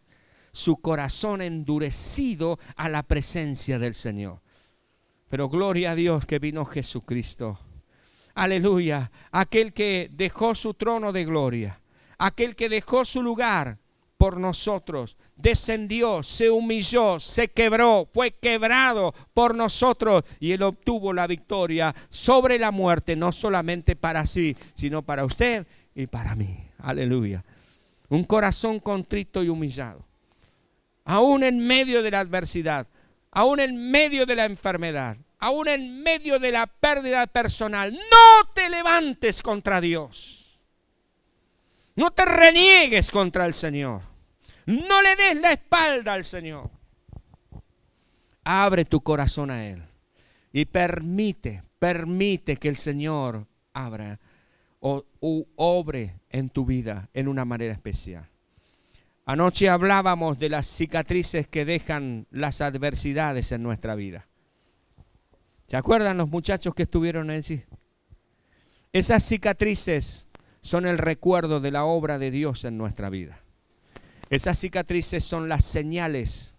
su 0.52 0.78
corazón 0.78 1.42
endurecido 1.42 2.60
a 2.76 2.90
la 2.90 3.04
presencia 3.04 3.80
del 3.80 3.94
Señor. 3.94 4.42
Pero 5.30 5.50
gloria 5.50 5.92
a 5.92 5.96
Dios 5.96 6.26
que 6.26 6.40
vino 6.40 6.66
Jesucristo. 6.66 7.60
Aleluya. 8.34 9.12
Aquel 9.32 9.74
que 9.74 10.10
dejó 10.12 10.56
su 10.56 10.74
trono 10.74 11.12
de 11.12 11.26
gloria. 11.26 11.82
Aquel 12.18 12.56
que 12.56 12.70
dejó 12.70 13.06
su 13.06 13.22
lugar 13.22 13.80
por 14.22 14.38
nosotros, 14.38 15.18
descendió, 15.36 16.22
se 16.22 16.52
humilló, 16.52 17.20
se 17.20 17.48
quebró, 17.48 18.08
fue 18.14 18.30
quebrado 18.30 19.16
por 19.34 19.56
nosotros 19.56 20.24
y 20.40 20.52
Él 20.52 20.62
obtuvo 20.62 21.12
la 21.12 21.26
victoria 21.26 21.96
sobre 22.12 22.60
la 22.60 22.70
muerte, 22.70 23.16
no 23.16 23.32
solamente 23.32 23.96
para 23.96 24.28
sí, 24.28 24.56
sino 24.76 25.02
para 25.02 25.26
usted 25.26 25.66
y 25.96 26.06
para 26.06 26.36
mí. 26.36 26.56
Aleluya. 26.84 27.44
Un 28.10 28.24
corazón 28.24 28.80
contrito 28.80 29.42
y 29.42 29.50
humillado. 29.50 30.06
Aún 31.04 31.42
en 31.42 31.66
medio 31.66 32.04
de 32.04 32.12
la 32.12 32.20
adversidad, 32.20 32.86
aún 33.32 33.60
en 33.60 33.90
medio 33.90 34.28
de 34.28 34.36
la 34.36 34.46
enfermedad, 34.46 35.18
aún 35.40 35.68
en 35.68 36.04
medio 36.04 36.38
de 36.38 36.52
la 36.52 36.68
pérdida 36.68 37.26
personal, 37.26 37.92
no 37.92 38.54
te 38.54 38.70
levantes 38.70 39.42
contra 39.42 39.82
Dios. 39.82 40.60
No 41.96 42.12
te 42.12 42.24
reniegues 42.24 43.10
contra 43.10 43.48
el 43.48 43.56
Señor. 43.56 44.11
No 44.66 45.02
le 45.02 45.16
des 45.16 45.42
la 45.42 45.54
espalda 45.54 46.14
al 46.14 46.24
Señor. 46.24 46.70
Abre 48.44 48.86
tu 48.86 49.02
corazón 49.02 49.52
a 49.52 49.68
Él 49.68 49.84
y 50.52 50.66
permite, 50.66 51.62
permite 51.80 52.58
que 52.58 52.70
el 52.70 52.78
Señor 52.78 53.48
abra 53.74 54.20
o 54.80 55.06
obre 55.56 56.16
en 56.30 56.50
tu 56.50 56.66
vida 56.66 57.10
en 57.14 57.28
una 57.28 57.46
manera 57.46 57.74
especial. 57.74 58.28
Anoche 59.26 59.70
hablábamos 59.70 60.40
de 60.40 60.50
las 60.50 60.66
cicatrices 60.66 61.48
que 61.48 61.64
dejan 61.64 62.26
las 62.32 62.62
adversidades 62.62 63.52
en 63.52 63.62
nuestra 63.62 63.96
vida. 63.96 64.28
¿Se 65.68 65.78
acuerdan 65.78 66.18
los 66.18 66.30
muchachos 66.30 66.74
que 66.74 66.84
estuvieron 66.84 67.30
en 67.30 67.44
sí? 67.44 67.64
Esas 68.92 69.24
cicatrices 69.24 70.28
son 70.62 70.86
el 70.86 70.98
recuerdo 70.98 71.62
de 71.62 71.72
la 71.72 71.86
obra 71.86 72.20
de 72.20 72.30
Dios 72.30 72.66
en 72.66 72.78
nuestra 72.78 73.10
vida. 73.10 73.41
Esas 74.32 74.58
cicatrices 74.60 75.26
son 75.26 75.50
las 75.50 75.66
señales 75.66 76.56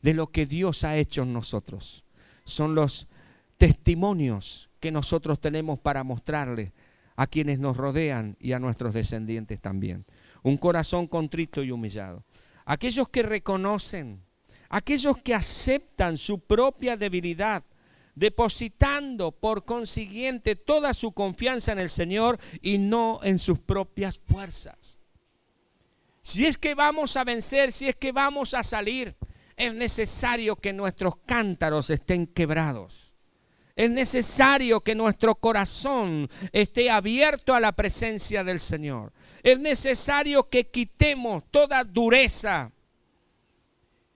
de 0.00 0.14
lo 0.14 0.28
que 0.28 0.46
Dios 0.46 0.84
ha 0.84 0.96
hecho 0.96 1.24
en 1.24 1.32
nosotros. 1.32 2.04
Son 2.44 2.76
los 2.76 3.08
testimonios 3.56 4.70
que 4.78 4.92
nosotros 4.92 5.40
tenemos 5.40 5.80
para 5.80 6.04
mostrarle 6.04 6.72
a 7.16 7.26
quienes 7.26 7.58
nos 7.58 7.76
rodean 7.76 8.36
y 8.38 8.52
a 8.52 8.60
nuestros 8.60 8.94
descendientes 8.94 9.60
también. 9.60 10.04
Un 10.44 10.56
corazón 10.56 11.08
contrito 11.08 11.64
y 11.64 11.72
humillado. 11.72 12.22
Aquellos 12.64 13.08
que 13.08 13.24
reconocen, 13.24 14.22
aquellos 14.68 15.16
que 15.18 15.34
aceptan 15.34 16.18
su 16.18 16.38
propia 16.38 16.96
debilidad, 16.96 17.64
depositando 18.14 19.32
por 19.32 19.64
consiguiente 19.64 20.54
toda 20.54 20.94
su 20.94 21.10
confianza 21.10 21.72
en 21.72 21.80
el 21.80 21.90
Señor 21.90 22.38
y 22.62 22.78
no 22.78 23.18
en 23.24 23.40
sus 23.40 23.58
propias 23.58 24.16
fuerzas. 24.16 25.00
Si 26.26 26.44
es 26.44 26.58
que 26.58 26.74
vamos 26.74 27.16
a 27.16 27.22
vencer, 27.22 27.70
si 27.70 27.86
es 27.86 27.94
que 27.94 28.10
vamos 28.10 28.52
a 28.52 28.64
salir, 28.64 29.14
es 29.56 29.72
necesario 29.72 30.56
que 30.56 30.72
nuestros 30.72 31.18
cántaros 31.24 31.88
estén 31.88 32.26
quebrados. 32.26 33.14
Es 33.76 33.88
necesario 33.90 34.80
que 34.80 34.96
nuestro 34.96 35.36
corazón 35.36 36.28
esté 36.50 36.90
abierto 36.90 37.54
a 37.54 37.60
la 37.60 37.70
presencia 37.70 38.42
del 38.42 38.58
Señor. 38.58 39.12
Es 39.44 39.60
necesario 39.60 40.48
que 40.48 40.68
quitemos 40.68 41.44
toda 41.52 41.84
dureza 41.84 42.72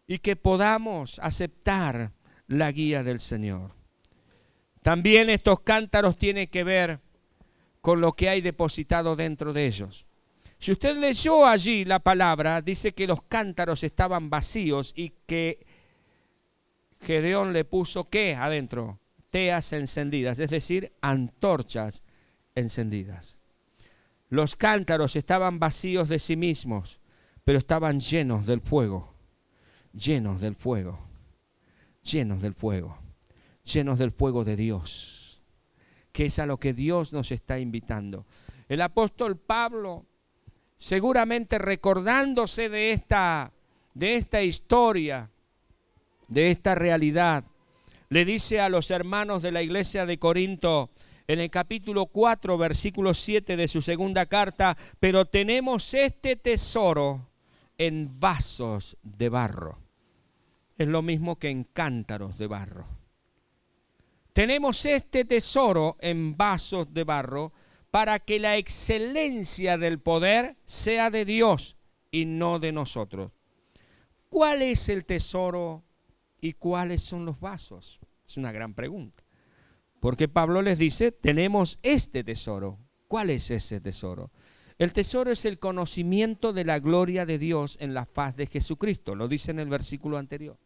y 0.09 0.19
que 0.19 0.35
podamos 0.35 1.21
aceptar 1.21 2.11
la 2.49 2.73
guía 2.73 3.05
del 3.05 3.21
Señor. 3.21 3.71
También 4.83 5.31
estos 5.31 5.61
cántaros 5.61 6.19
tienen 6.19 6.49
que 6.49 6.65
ver 6.65 6.99
con 7.81 8.01
lo 8.01 8.15
que 8.15 8.29
hay 8.29 8.41
depositado 8.41 9.15
dentro 9.15 9.53
de 9.53 9.67
ellos. 9.67 10.07
Si 10.61 10.73
usted 10.73 10.97
leyó 10.97 11.47
allí 11.47 11.85
la 11.85 11.99
palabra, 11.99 12.61
dice 12.61 12.93
que 12.93 13.07
los 13.07 13.23
cántaros 13.23 13.83
estaban 13.83 14.31
vacíos 14.31 14.93
y 14.95 15.13
que 15.27 15.67
Gedeón 17.01 17.53
le 17.53 17.65
puso 17.65 18.09
qué 18.09 18.35
adentro? 18.35 19.01
Teas 19.31 19.73
encendidas, 19.73 20.39
es 20.39 20.51
decir, 20.51 20.93
antorchas 21.01 22.03
encendidas. 22.55 23.39
Los 24.29 24.55
cántaros 24.55 25.17
estaban 25.17 25.59
vacíos 25.59 26.09
de 26.09 26.19
sí 26.19 26.37
mismos, 26.37 27.01
pero 27.43 27.59
estaban 27.59 27.99
llenos 27.99 28.47
del 28.47 28.61
fuego, 28.61 29.15
llenos 29.93 30.41
del 30.41 30.55
fuego, 30.55 31.01
llenos 32.03 32.43
del 32.43 32.55
fuego 32.55 33.01
llenos 33.65 33.99
del 33.99 34.13
fuego 34.13 34.45
de 34.45 34.57
Dios, 34.57 35.43
que 36.13 36.27
es 36.27 36.39
a 36.39 36.47
lo 36.47 36.59
que 36.59 36.75
Dios 36.75 37.13
nos 37.13 37.31
está 37.33 37.59
invitando. 37.59 38.27
El 38.69 38.81
apóstol 38.81 39.37
Pablo, 39.37 40.07
seguramente 40.81 41.59
recordándose 41.59 42.69
de 42.71 42.91
esta, 42.91 43.53
de 43.95 44.17
esta 44.17 44.43
historia, 44.43 45.31
de 46.27 46.51
esta 46.51 46.75
realidad, 46.75 47.45
le 48.09 48.25
dice 48.25 48.61
a 48.61 48.69
los 48.69 48.91
hermanos 48.91 49.43
de 49.43 49.53
la 49.53 49.63
iglesia 49.63 50.07
de 50.07 50.19
Corinto, 50.19 50.91
en 51.29 51.39
el 51.39 51.51
capítulo 51.51 52.07
4, 52.07 52.59
versículo 52.59 53.15
7 53.15 53.57
de 53.57 53.69
su 53.69 53.83
segunda 53.83 54.27
carta, 54.27 54.77
pero 54.99 55.27
tenemos 55.27 55.95
este 55.95 56.35
tesoro 56.35 57.29
en 57.79 58.19
vasos 58.19 58.97
de 59.03 59.29
barro. 59.29 59.79
Es 60.77 60.89
lo 60.89 61.03
mismo 61.03 61.39
que 61.39 61.51
en 61.51 61.65
cántaros 61.65 62.37
de 62.37 62.47
barro. 62.49 62.87
Tenemos 64.33 64.85
este 64.87 65.25
tesoro 65.25 65.99
en 66.01 66.37
vasos 66.37 66.93
de 66.93 67.05
barro 67.05 67.53
para 67.91 68.19
que 68.21 68.39
la 68.39 68.57
excelencia 68.57 69.79
del 69.79 69.99
poder 69.99 70.57
sea 70.65 71.11
de 71.11 71.25
Dios 71.25 71.77
y 72.11 72.25
no 72.25 72.59
de 72.59 72.73
nosotros. 72.73 73.33
¿Cuál 74.29 74.63
es 74.63 74.89
el 74.89 75.05
tesoro 75.05 75.83
y 76.41 76.53
cuáles 76.53 77.03
son 77.03 77.27
los 77.27 77.41
vasos? 77.41 77.99
Es 78.27 78.37
una 78.37 78.53
gran 78.53 78.75
pregunta. 78.75 79.25
Porque 79.99 80.29
Pablo 80.29 80.63
les 80.63 80.79
dice, 80.79 81.13
tenemos 81.13 81.79
este 81.83 82.25
tesoro. 82.25 82.79
¿Cuál 83.09 83.31
es 83.31 83.51
ese 83.51 83.81
tesoro? 83.81 84.31
El 84.79 84.93
tesoro 84.93 85.31
es 85.31 85.45
el 85.45 85.59
conocimiento 85.59 86.53
de 86.53 86.65
la 86.65 86.79
gloria 86.79 87.27
de 87.27 87.39
Dios 87.39 87.77
en 87.81 87.93
la 87.93 88.07
faz 88.07 88.37
de 88.37 88.47
Jesucristo. 88.47 89.15
Lo 89.15 89.29
dice 89.29 89.51
en 89.51 89.59
el 89.59 89.69
versículo 89.69 90.17
anterior. 90.17 90.59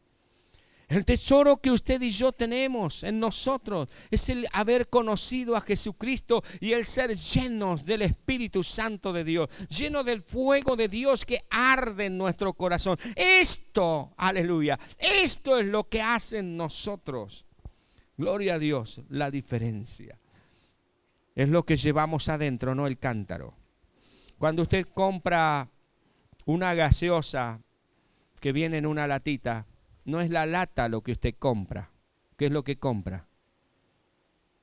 El 0.89 1.05
tesoro 1.05 1.57
que 1.57 1.71
usted 1.71 2.01
y 2.03 2.11
yo 2.11 2.33
tenemos 2.33 3.05
en 3.05 3.19
nosotros 3.19 3.89
es 4.11 4.29
el 4.29 4.47
haber 4.53 4.89
conocido 4.89 5.57
a 5.57 5.63
Jesucristo 5.63 6.43
y 6.61 6.73
el 6.73 6.85
ser 6.85 7.17
llenos 7.17 7.85
del 7.85 8.03
Espíritu 8.03 8.63
Santo 8.63 9.13
de 9.13 9.25
Dios, 9.25 9.49
lleno 9.69 10.05
del 10.05 10.23
fuego 10.23 10.77
de 10.77 10.89
Dios 10.89 11.25
que 11.25 11.43
arde 11.51 12.07
en 12.07 12.19
nuestro 12.19 12.53
corazón. 12.53 12.99
Esto, 13.17 14.13
aleluya, 14.17 14.79
esto 14.99 15.59
es 15.59 15.67
lo 15.67 15.89
que 15.89 16.03
hace 16.03 16.39
en 16.39 16.57
nosotros. 16.57 17.47
Gloria 18.17 18.55
a 18.55 18.59
Dios, 18.59 19.01
la 19.09 19.31
diferencia. 19.31 20.19
Es 21.35 21.49
lo 21.49 21.65
que 21.65 21.77
llevamos 21.77 22.29
adentro, 22.29 22.75
no 22.75 22.87
el 22.87 22.99
cántaro. 22.99 23.57
Cuando 24.39 24.63
usted 24.63 24.87
compra 24.93 25.69
una 26.45 26.75
gaseosa 26.75 27.61
que 28.41 28.53
viene 28.53 28.79
en 28.79 28.87
una 28.87 29.07
latita, 29.07 29.67
no 30.05 30.21
es 30.21 30.31
la 30.31 30.47
lata 30.47 30.89
lo 30.89 31.03
que 31.03 31.13
usted 31.13 31.35
compra. 31.39 31.91
¿Qué 32.37 32.47
es 32.47 32.53
lo 32.53 32.65
que 32.65 32.77
compra? 32.77 33.27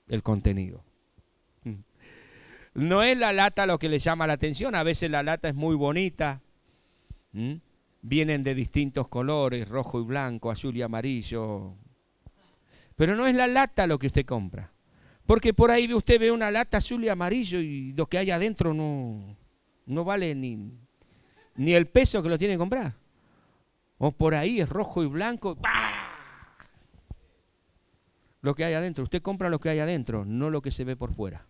El 0.08 0.24
contenido. 0.24 0.84
No 2.74 3.04
es 3.04 3.18
la 3.18 3.34
lata 3.34 3.66
lo 3.66 3.80
que 3.80 3.90
le 3.90 4.00
llama 4.00 4.28
la 4.28 4.34
atención. 4.34 4.76
A 4.76 4.84
veces 4.84 5.12
la 5.12 5.24
lata 5.24 5.50
es 5.50 5.56
muy 5.56 5.76
bonita. 5.76 6.42
Vienen 8.02 8.44
de 8.44 8.56
distintos 8.56 9.08
colores, 9.08 9.68
rojo 9.68 10.00
y 10.00 10.04
blanco, 10.04 10.52
azul 10.52 10.78
y 10.78 10.82
amarillo. 10.82 11.74
Pero 12.96 13.16
no 13.16 13.28
es 13.28 13.36
la 13.36 13.48
lata 13.48 13.88
lo 13.88 14.00
que 14.00 14.08
usted 14.08 14.26
compra. 14.26 14.72
Porque 15.26 15.54
por 15.54 15.72
ahí 15.72 15.94
usted 15.94 16.20
ve 16.20 16.32
una 16.32 16.52
lata 16.52 16.78
azul 16.78 17.04
y 17.04 17.10
amarillo 17.10 17.60
y 17.60 17.94
lo 17.94 18.08
que 18.08 18.18
hay 18.18 18.32
adentro 18.32 18.74
no, 18.74 19.36
no 19.86 20.04
vale 20.04 20.34
ni, 20.36 20.72
ni 21.56 21.74
el 21.74 21.88
peso 21.88 22.24
que 22.24 22.30
lo 22.30 22.38
tiene 22.38 22.56
que 22.56 22.60
comprar. 22.60 23.01
O 24.04 24.12
por 24.12 24.34
ahí 24.34 24.60
es 24.60 24.68
rojo 24.68 25.04
y 25.04 25.06
blanco. 25.06 25.56
Lo 28.42 28.56
que 28.56 28.66
hay 28.66 28.74
adentro. 28.74 29.04
Usted 29.04 29.22
compra 29.22 29.52
lo 29.52 29.60
que 29.60 29.70
hay 29.70 29.78
adentro, 29.78 30.26
no 30.26 30.50
lo 30.50 30.64
que 30.64 30.72
se 30.72 30.84
ve 30.84 30.96
por 30.96 31.14
fuera. 31.14 31.46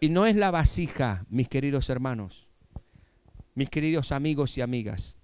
Y 0.00 0.08
no 0.08 0.24
es 0.24 0.36
la 0.36 0.50
vasija, 0.50 1.26
mis 1.28 1.50
queridos 1.50 1.90
hermanos, 1.90 2.48
mis 3.54 3.68
queridos 3.68 4.10
amigos 4.10 4.56
y 4.56 4.62
amigas. 4.62 5.18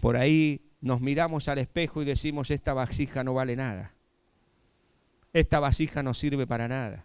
Por 0.00 0.16
ahí 0.16 0.62
nos 0.80 1.02
miramos 1.02 1.48
al 1.48 1.58
espejo 1.58 2.00
y 2.00 2.06
decimos, 2.06 2.50
esta 2.50 2.72
vasija 2.72 3.22
no 3.22 3.34
vale 3.34 3.56
nada. 3.56 3.92
Esta 5.34 5.60
vasija 5.60 6.02
no 6.02 6.14
sirve 6.14 6.46
para 6.46 6.68
nada. 6.68 7.04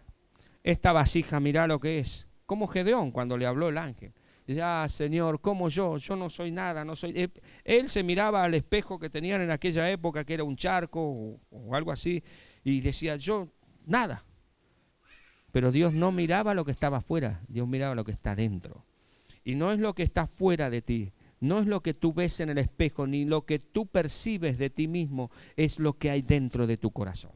Esta 0.64 0.92
vasija, 0.92 1.40
mira 1.40 1.66
lo 1.66 1.78
que 1.78 1.98
es. 1.98 2.26
Como 2.46 2.68
Gedeón 2.68 3.10
cuando 3.10 3.36
le 3.36 3.44
habló 3.44 3.68
el 3.68 3.76
ángel. 3.76 4.14
Dice, 4.46 4.62
ah, 4.62 4.86
Señor, 4.88 5.40
¿cómo 5.40 5.68
yo? 5.68 5.98
Yo 5.98 6.14
no 6.14 6.30
soy 6.30 6.52
nada, 6.52 6.84
no 6.84 6.94
soy... 6.94 7.30
Él 7.64 7.88
se 7.88 8.02
miraba 8.04 8.44
al 8.44 8.54
espejo 8.54 8.98
que 8.98 9.10
tenían 9.10 9.40
en 9.40 9.50
aquella 9.50 9.90
época, 9.90 10.24
que 10.24 10.34
era 10.34 10.44
un 10.44 10.56
charco 10.56 11.40
o, 11.50 11.74
algo 11.74 11.90
así, 11.90 12.22
y 12.62 12.80
decía, 12.80 13.16
yo, 13.16 13.48
nada. 13.86 14.24
Pero 15.50 15.72
Dios 15.72 15.92
no 15.92 16.12
miraba 16.12 16.54
lo 16.54 16.64
que 16.64 16.70
estaba 16.70 16.98
afuera, 16.98 17.42
Dios 17.48 17.66
miraba 17.66 17.96
lo 17.96 18.04
que 18.04 18.12
está 18.12 18.36
dentro. 18.36 18.84
Y 19.42 19.56
no 19.56 19.72
es 19.72 19.80
lo 19.80 19.94
que 19.94 20.04
está 20.04 20.28
fuera 20.28 20.70
de 20.70 20.80
ti, 20.80 21.12
no 21.40 21.58
es 21.58 21.66
lo 21.66 21.82
que 21.82 21.94
tú 21.94 22.12
ves 22.14 22.38
en 22.38 22.50
el 22.50 22.58
espejo, 22.58 23.06
ni 23.06 23.24
lo 23.24 23.46
que 23.46 23.58
tú 23.58 23.86
percibes 23.86 24.58
de 24.58 24.70
ti 24.70 24.86
mismo, 24.86 25.32
es 25.56 25.80
lo 25.80 25.94
que 25.94 26.10
hay 26.10 26.22
dentro 26.22 26.68
de 26.68 26.76
tu 26.76 26.92
corazón. 26.92 27.32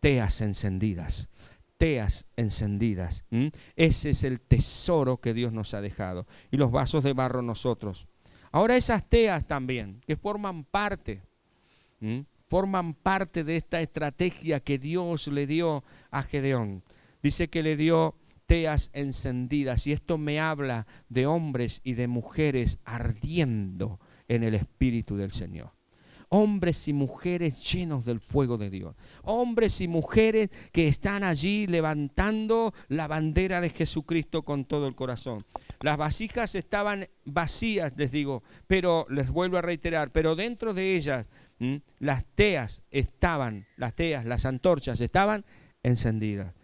Teas 0.00 0.40
encendidas 0.40 1.28
teas 1.78 2.26
encendidas. 2.36 3.24
Ese 3.76 4.10
es 4.10 4.24
el 4.24 4.40
tesoro 4.40 5.18
que 5.18 5.34
Dios 5.34 5.52
nos 5.52 5.74
ha 5.74 5.80
dejado. 5.80 6.26
Y 6.50 6.56
los 6.56 6.70
vasos 6.70 7.04
de 7.04 7.12
barro 7.12 7.42
nosotros. 7.42 8.06
Ahora 8.52 8.76
esas 8.76 9.08
teas 9.08 9.46
también, 9.46 10.00
que 10.06 10.16
forman 10.16 10.64
parte, 10.64 11.22
forman 12.48 12.94
parte 12.94 13.44
de 13.44 13.56
esta 13.56 13.80
estrategia 13.80 14.60
que 14.60 14.78
Dios 14.78 15.26
le 15.28 15.46
dio 15.46 15.84
a 16.10 16.22
Gedeón. 16.22 16.82
Dice 17.22 17.48
que 17.48 17.62
le 17.62 17.76
dio 17.76 18.14
teas 18.46 18.90
encendidas 18.92 19.86
y 19.86 19.92
esto 19.92 20.18
me 20.18 20.40
habla 20.40 20.86
de 21.08 21.26
hombres 21.26 21.80
y 21.82 21.94
de 21.94 22.06
mujeres 22.06 22.78
ardiendo 22.84 24.00
en 24.28 24.44
el 24.44 24.54
Espíritu 24.54 25.16
del 25.16 25.32
Señor 25.32 25.75
hombres 26.28 26.88
y 26.88 26.92
mujeres 26.92 27.72
llenos 27.72 28.04
del 28.04 28.20
fuego 28.20 28.58
de 28.58 28.70
Dios. 28.70 28.96
Hombres 29.22 29.80
y 29.80 29.88
mujeres 29.88 30.50
que 30.72 30.88
están 30.88 31.24
allí 31.24 31.66
levantando 31.66 32.74
la 32.88 33.06
bandera 33.06 33.60
de 33.60 33.70
Jesucristo 33.70 34.42
con 34.42 34.64
todo 34.64 34.88
el 34.88 34.94
corazón. 34.94 35.44
Las 35.80 35.96
vasijas 35.96 36.54
estaban 36.54 37.08
vacías, 37.24 37.96
les 37.96 38.10
digo, 38.10 38.42
pero 38.66 39.06
les 39.10 39.30
vuelvo 39.30 39.58
a 39.58 39.62
reiterar, 39.62 40.10
pero 40.10 40.34
dentro 40.34 40.74
de 40.74 40.96
ellas 40.96 41.28
las 41.98 42.24
teas 42.34 42.82
estaban, 42.90 43.66
las 43.76 43.94
teas, 43.94 44.24
las 44.24 44.44
antorchas 44.44 45.00
estaban 45.00 45.44
encendidas. 45.82 46.54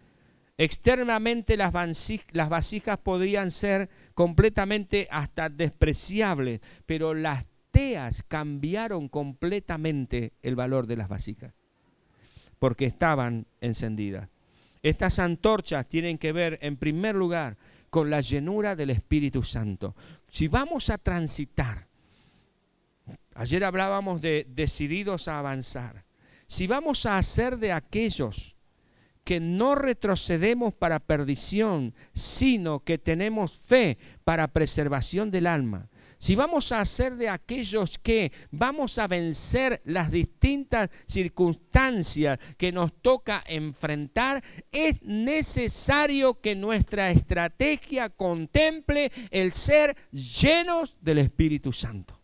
Externamente 0.57 1.57
las, 1.57 1.71
vasijas 1.73 2.97
podían 2.99 3.49
ser 3.49 3.89
completamente 4.13 5.07
hasta 5.09 5.49
despreciables, 5.49 6.61
pero 6.85 7.15
las 7.15 7.47
cambiaron 8.27 9.07
completamente 9.07 10.33
el 10.41 10.55
valor 10.55 10.87
de 10.87 10.97
las 10.97 11.09
vasijas, 11.09 11.53
porque 12.59 12.85
estaban 12.85 13.45
encendidas. 13.61 14.29
Estas 14.81 15.19
antorchas 15.19 15.87
tienen 15.87 16.17
que 16.17 16.33
ver, 16.33 16.59
en 16.61 16.77
primer 16.77 17.15
lugar, 17.15 17.57
con 17.89 18.09
la 18.09 18.21
llenura 18.21 18.75
del 18.75 18.89
Espíritu 18.89 19.43
Santo. 19.43 19.95
Si 20.29 20.47
vamos 20.47 20.89
a 20.89 20.97
transitar, 20.97 21.87
ayer 23.35 23.63
hablábamos 23.63 24.21
de 24.21 24.45
decididos 24.49 25.27
a 25.27 25.39
avanzar, 25.39 26.03
si 26.47 26.67
vamos 26.67 27.05
a 27.05 27.17
hacer 27.17 27.57
de 27.57 27.71
aquellos 27.71 28.55
que 29.23 29.39
no 29.39 29.75
retrocedemos 29.75 30.73
para 30.73 30.99
perdición, 30.99 31.93
sino 32.13 32.81
que 32.81 32.97
tenemos 32.97 33.57
fe 33.57 33.97
para 34.25 34.49
preservación 34.49 35.31
del 35.31 35.47
alma, 35.47 35.87
si 36.23 36.35
vamos 36.35 36.71
a 36.71 36.85
ser 36.85 37.17
de 37.17 37.27
aquellos 37.27 37.97
que 37.97 38.31
vamos 38.49 38.97
a 38.97 39.07
vencer 39.07 39.81
las 39.83 40.09
distintas 40.09 40.89
circunstancias 41.05 42.39
que 42.57 42.71
nos 42.71 42.93
toca 43.01 43.43
enfrentar, 43.45 44.41
es 44.71 45.03
necesario 45.03 46.39
que 46.39 46.55
nuestra 46.55 47.11
estrategia 47.11 48.07
contemple 48.07 49.11
el 49.31 49.51
ser 49.51 49.97
llenos 50.13 50.95
del 51.01 51.17
Espíritu 51.17 51.73
Santo. 51.73 52.17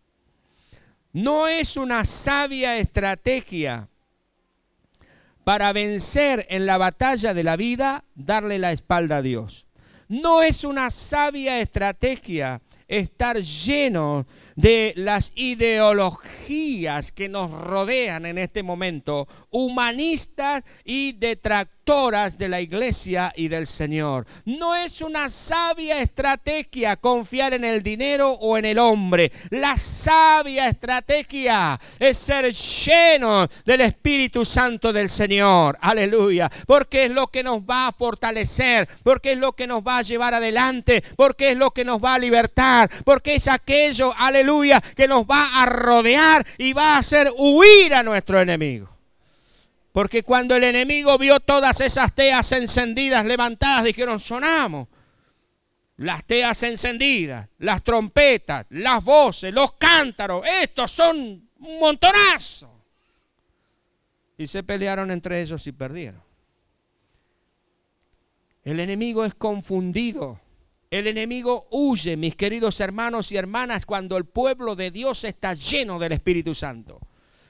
No 1.12 1.50
es 1.50 1.76
una 1.76 2.06
sabia 2.06 2.78
estrategia 2.78 3.90
para 5.44 5.74
vencer 5.74 6.48
en 6.50 6.66
la 6.66 6.78
batalla 6.78 7.34
de 7.34 7.44
la 7.44 7.58
vida 7.58 8.06
darle 8.16 8.60
la 8.60 8.72
espalda 8.72 9.18
a 9.18 9.22
Dios. 9.22 9.66
No 10.08 10.42
es 10.42 10.64
una 10.64 10.90
sabia 10.90 11.60
estrategia 11.60 12.62
estar 12.90 13.38
lleno 13.38 14.26
de 14.56 14.94
las 14.98 15.32
ideologías 15.36 17.14
que 17.14 17.30
nos 17.30 17.50
rodean 17.52 18.26
en 18.26 18.38
este 18.38 18.64
momento, 18.64 19.28
humanistas 19.52 20.64
y 20.84 21.14
detractoras 21.90 22.38
de 22.38 22.50
la 22.50 22.62
iglesia 22.62 23.34
y 23.36 23.48
del 23.48 23.66
Señor. 23.66 24.28
No 24.46 24.76
es 24.76 25.02
una 25.02 25.28
sabia 25.28 26.00
estrategia 26.00 26.96
confiar 26.98 27.56
en 27.56 27.64
el 27.64 27.82
dinero 27.82 28.32
o 28.32 28.58
en 28.58 28.66
el 28.66 28.78
hombre. 28.78 29.32
La 29.50 29.76
sabia 29.76 30.68
estrategia 30.68 31.80
es 31.98 32.18
ser 32.18 32.54
lleno 32.54 33.48
del 33.66 33.82
Espíritu 33.82 34.46
Santo 34.46 34.94
del 34.94 35.10
Señor. 35.10 35.80
Aleluya. 35.82 36.52
Porque 36.68 37.06
es 37.06 37.12
lo 37.12 37.28
que 37.28 37.44
nos 37.44 37.62
va 37.62 37.88
a 37.88 37.92
fortalecer, 37.92 38.88
porque 39.02 39.32
es 39.32 39.40
lo 39.40 39.54
que 39.54 39.66
nos 39.66 39.82
va 39.82 39.98
a 39.98 40.04
llevar 40.04 40.36
adelante, 40.36 41.04
porque 41.16 41.52
es 41.52 41.58
lo 41.58 41.72
que 41.72 41.86
nos 41.86 42.04
va 42.04 42.14
a 42.14 42.20
libertar, 42.20 42.88
porque 43.04 43.34
es 43.34 43.48
aquello, 43.48 44.14
aleluya 44.16 44.80
que 44.96 45.08
nos 45.08 45.24
va 45.24 45.60
a 45.60 45.66
rodear 45.66 46.46
y 46.60 46.74
va 46.74 46.96
a 46.96 46.98
hacer 47.00 47.32
huir 47.36 47.96
a 47.96 48.04
nuestro 48.04 48.40
enemigo. 48.40 48.99
Porque 49.92 50.24
cuando 50.24 50.56
el 50.56 50.64
enemigo 50.64 51.18
vio 51.18 51.40
todas 51.40 51.82
esas 51.82 52.14
teas 52.14 52.52
encendidas, 52.52 53.26
levantadas, 53.26 53.84
dijeron, 53.84 54.20
sonamos. 54.20 54.88
Las 55.98 56.24
teas 56.24 56.64
encendidas, 56.64 57.50
las 57.58 57.84
trompetas, 57.84 58.66
las 58.70 59.04
voces, 59.04 59.54
los 59.54 59.74
cántaros, 59.74 60.46
estos 60.62 60.92
son 60.92 61.18
un 61.18 61.80
montonazo. 61.80 62.72
Y 64.38 64.48
se 64.48 64.64
pelearon 64.64 65.12
entre 65.12 65.42
ellos 65.42 65.66
y 65.68 65.74
perdieron. 65.74 66.24
El 68.64 68.80
enemigo 68.80 69.26
es 69.26 69.34
confundido. 69.34 70.40
El 70.92 71.08
enemigo 71.08 71.68
huye, 71.72 72.16
mis 72.16 72.36
queridos 72.36 72.80
hermanos 72.80 73.32
y 73.32 73.38
hermanas, 73.38 73.86
cuando 73.86 74.16
el 74.16 74.26
pueblo 74.26 74.76
de 74.76 74.92
Dios 74.92 75.24
está 75.24 75.54
lleno 75.54 76.00
del 76.00 76.14
Espíritu 76.14 76.56
Santo. 76.56 77.00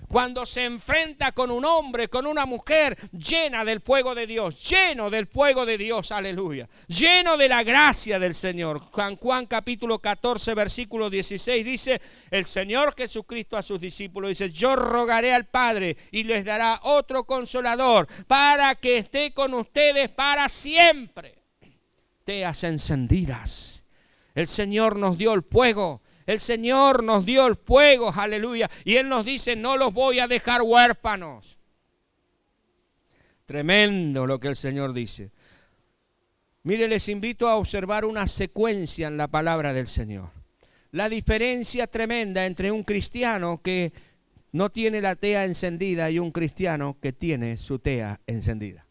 Cuando 0.10 0.46
se 0.46 0.66
enfrenta 0.66 1.32
con 1.32 1.52
un 1.52 1.64
hombre, 1.64 2.10
con 2.10 2.26
una 2.26 2.46
mujer 2.46 2.98
llena 3.12 3.64
del 3.64 3.80
fuego 3.80 4.16
de 4.16 4.28
Dios, 4.28 4.62
lleno 4.70 5.10
del 5.10 5.28
fuego 5.28 5.66
de 5.66 5.78
Dios, 5.78 6.12
aleluya, 6.12 6.68
lleno 6.88 7.38
de 7.38 7.48
la 7.48 7.64
gracia 7.64 8.20
del 8.20 8.34
Señor. 8.34 8.80
Juan 8.92 9.16
Juan 9.16 9.46
capítulo 9.46 10.00
14, 10.00 10.54
versículo 10.56 11.10
16 11.10 11.64
dice, 11.64 12.02
el 12.32 12.46
Señor 12.46 12.94
Jesucristo 12.98 13.56
a 13.56 13.64
sus 13.64 13.80
discípulos 13.80 14.30
dice, 14.30 14.52
yo 14.52 14.76
rogaré 14.76 15.34
al 15.34 15.46
Padre 15.46 15.96
y 16.12 16.24
les 16.24 16.44
dará 16.44 16.82
otro 16.84 17.24
consolador 17.24 18.08
para 18.28 18.76
que 18.76 18.98
esté 18.98 19.32
con 19.32 19.54
ustedes 19.54 20.10
para 20.10 20.50
siempre 20.50 21.40
encendidas. 22.64 23.86
El 24.36 24.48
Señor 24.48 24.98
nos 24.98 25.18
dio 25.18 25.34
el 25.34 25.44
fuego. 25.44 26.02
El 26.30 26.40
Señor 26.40 27.04
nos 27.04 27.26
dio 27.26 27.48
el 27.48 27.56
fuego, 27.56 28.14
aleluya. 28.16 28.70
Y 28.86 28.98
Él 28.98 29.10
nos 29.10 29.26
dice, 29.26 29.56
no 29.56 29.78
los 29.78 29.92
voy 29.92 30.20
a 30.20 30.28
dejar 30.28 30.62
huérfanos. 30.62 31.58
Tremendo 33.48 34.28
lo 34.28 34.40
que 34.40 34.50
el 34.50 34.56
Señor 34.56 34.94
dice. 34.94 35.32
Mire, 36.62 36.88
les 36.88 37.10
invito 37.10 37.50
a 37.50 37.56
observar 37.56 38.06
una 38.06 38.28
secuencia 38.28 39.08
en 39.08 39.18
la 39.18 39.28
palabra 39.28 39.74
del 39.74 39.88
Señor. 39.88 40.30
La 40.92 41.10
diferencia 41.10 41.88
tremenda 41.88 42.46
entre 42.46 42.72
un 42.72 42.84
cristiano 42.84 43.60
que 43.64 43.92
no 44.52 44.70
tiene 44.70 45.02
la 45.02 45.16
tea 45.16 45.46
encendida 45.46 46.12
y 46.12 46.20
un 46.20 46.30
cristiano 46.30 46.98
que 47.02 47.12
tiene 47.12 47.58
su 47.58 47.80
tea 47.80 48.22
encendida, 48.28 48.86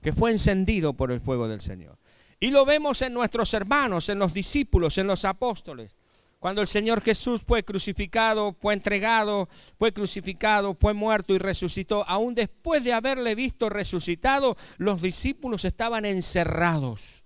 que 0.00 0.12
fue 0.12 0.30
encendido 0.30 0.92
por 0.92 1.10
el 1.10 1.20
fuego 1.20 1.48
del 1.48 1.60
Señor. 1.60 1.98
Y 2.38 2.50
lo 2.52 2.64
vemos 2.64 3.02
en 3.02 3.14
nuestros 3.14 3.52
hermanos, 3.52 4.08
en 4.10 4.20
los 4.20 4.32
discípulos, 4.32 4.96
en 4.96 5.08
los 5.08 5.24
apóstoles. 5.24 5.96
Cuando 6.44 6.60
el 6.60 6.68
Señor 6.68 7.00
Jesús 7.00 7.40
fue 7.40 7.64
crucificado, 7.64 8.54
fue 8.60 8.74
entregado, 8.74 9.48
fue 9.78 9.94
crucificado, 9.94 10.76
fue 10.78 10.92
muerto 10.92 11.32
y 11.32 11.38
resucitó, 11.38 12.04
aún 12.06 12.34
después 12.34 12.84
de 12.84 12.92
haberle 12.92 13.34
visto 13.34 13.70
resucitado, 13.70 14.54
los 14.76 15.00
discípulos 15.00 15.64
estaban 15.64 16.04
encerrados. 16.04 17.24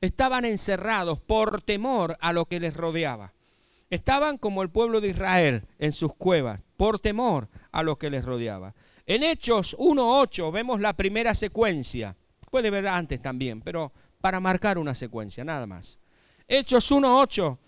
Estaban 0.00 0.46
encerrados 0.46 1.20
por 1.20 1.60
temor 1.60 2.16
a 2.22 2.32
lo 2.32 2.46
que 2.46 2.58
les 2.58 2.74
rodeaba. 2.74 3.34
Estaban 3.90 4.38
como 4.38 4.62
el 4.62 4.70
pueblo 4.70 5.02
de 5.02 5.08
Israel 5.08 5.66
en 5.78 5.92
sus 5.92 6.14
cuevas, 6.14 6.62
por 6.78 6.98
temor 7.00 7.50
a 7.70 7.82
lo 7.82 7.98
que 7.98 8.08
les 8.08 8.24
rodeaba. 8.24 8.74
En 9.04 9.24
Hechos 9.24 9.76
1.8 9.76 10.50
vemos 10.50 10.80
la 10.80 10.94
primera 10.94 11.34
secuencia. 11.34 12.16
Puede 12.50 12.70
ver 12.70 12.88
antes 12.88 13.20
también, 13.20 13.60
pero 13.60 13.92
para 14.22 14.40
marcar 14.40 14.78
una 14.78 14.94
secuencia, 14.94 15.44
nada 15.44 15.66
más. 15.66 15.98
Hechos 16.48 16.90
1.8, 16.90 17.58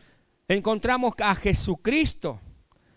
encontramos 0.49 1.15
a 1.19 1.35
Jesucristo 1.35 2.41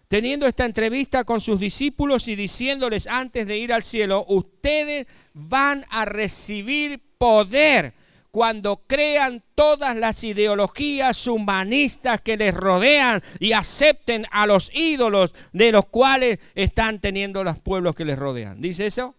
teniendo 0.08 0.48
esta 0.48 0.66
entrevista 0.66 1.24
con 1.24 1.42
sus 1.42 1.60
discípulos 1.60 2.28
y 2.28 2.36
diciéndoles 2.36 3.08
antes 3.08 3.46
de 3.46 3.58
ir 3.58 3.74
al 3.74 3.84
cielo, 3.84 4.26
ustedes 4.28 5.08
van 5.34 5.84
a 5.90 6.06
recibir 6.06 7.02
poder 7.18 7.94
cuando 8.32 8.84
crean 8.88 9.44
todas 9.56 9.96
las 9.96 10.24
ideologías 10.24 11.28
humanistas 11.28 12.22
que 12.22 12.38
les 12.38 12.54
rodean 12.54 13.24
y 13.40 13.54
acepten 13.54 14.26
a 14.32 14.46
los 14.46 14.70
ídolos 14.74 15.34
de 15.54 15.72
los 15.72 15.86
cuales 15.88 16.40
están 16.54 17.00
teniendo 17.00 17.44
los 17.44 17.60
pueblos 17.60 17.96
que 17.96 18.06
les 18.06 18.20
rodean. 18.20 18.62
¿Dice 18.62 18.88
eso? 18.88 19.16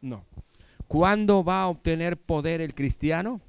No. 0.00 0.24
¿Cuándo 0.86 1.44
va 1.44 1.62
a 1.62 1.68
obtener 1.68 2.16
poder 2.16 2.60
el 2.60 2.74
cristiano? 2.74 3.40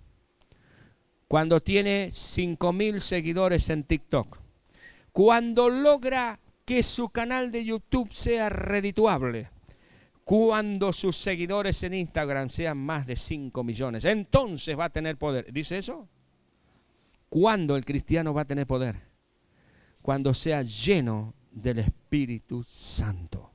Cuando 1.29 1.61
tiene 1.61 2.09
5 2.11 2.73
mil 2.73 2.99
seguidores 2.99 3.69
en 3.69 3.83
TikTok, 3.83 4.39
cuando 5.11 5.69
logra 5.69 6.39
que 6.65 6.81
su 6.81 7.09
canal 7.09 7.51
de 7.51 7.63
YouTube 7.63 8.11
sea 8.11 8.49
redituable, 8.49 9.51
cuando 10.23 10.91
sus 10.91 11.15
seguidores 11.17 11.83
en 11.83 11.93
Instagram 11.93 12.49
sean 12.49 12.79
más 12.79 13.05
de 13.05 13.15
5 13.15 13.63
millones, 13.63 14.05
entonces 14.05 14.77
va 14.77 14.85
a 14.85 14.89
tener 14.89 15.17
poder. 15.17 15.53
¿Dice 15.53 15.77
eso? 15.77 16.09
¿Cuándo 17.29 17.75
el 17.75 17.85
cristiano 17.85 18.33
va 18.33 18.41
a 18.41 18.45
tener 18.45 18.65
poder? 18.65 18.95
Cuando 20.01 20.33
sea 20.33 20.63
lleno 20.63 21.35
del 21.51 21.79
Espíritu 21.79 22.63
Santo. 22.67 23.51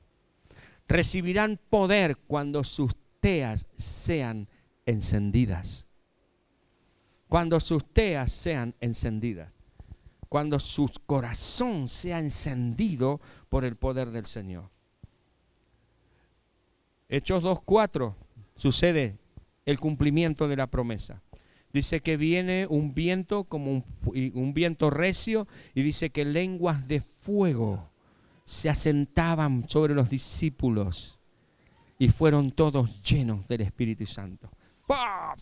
recibirán 0.87 1.59
poder 1.69 2.15
cuando 2.15 2.63
sus 2.63 2.95
teas 3.19 3.67
sean 3.75 4.47
encendidas. 4.85 5.84
Cuando 7.35 7.59
sus 7.59 7.83
teas 7.83 8.31
sean 8.31 8.73
encendidas. 8.79 9.51
Cuando 10.29 10.57
su 10.57 10.89
corazón 11.05 11.89
sea 11.89 12.19
encendido 12.19 13.19
por 13.49 13.65
el 13.65 13.75
poder 13.75 14.11
del 14.11 14.25
Señor. 14.25 14.69
Hechos 17.09 17.43
2.4 17.43 18.15
sucede 18.55 19.17
el 19.65 19.81
cumplimiento 19.81 20.47
de 20.47 20.55
la 20.55 20.67
promesa. 20.67 21.23
Dice 21.73 21.99
que 21.99 22.15
viene 22.15 22.67
un 22.69 22.93
viento 22.93 23.43
como 23.43 23.69
un, 23.69 23.83
un, 24.33 24.53
viento 24.53 24.89
recio 24.89 25.45
y 25.73 25.81
dice 25.81 26.11
que 26.11 26.23
lenguas 26.23 26.87
de 26.87 27.01
fuego 27.01 27.89
se 28.45 28.69
asentaban 28.69 29.67
sobre 29.67 29.93
los 29.93 30.09
discípulos 30.09 31.19
y 31.99 32.07
fueron 32.07 32.51
todos 32.51 33.01
llenos 33.03 33.45
del 33.49 33.59
Espíritu 33.59 34.05
Santo 34.05 34.49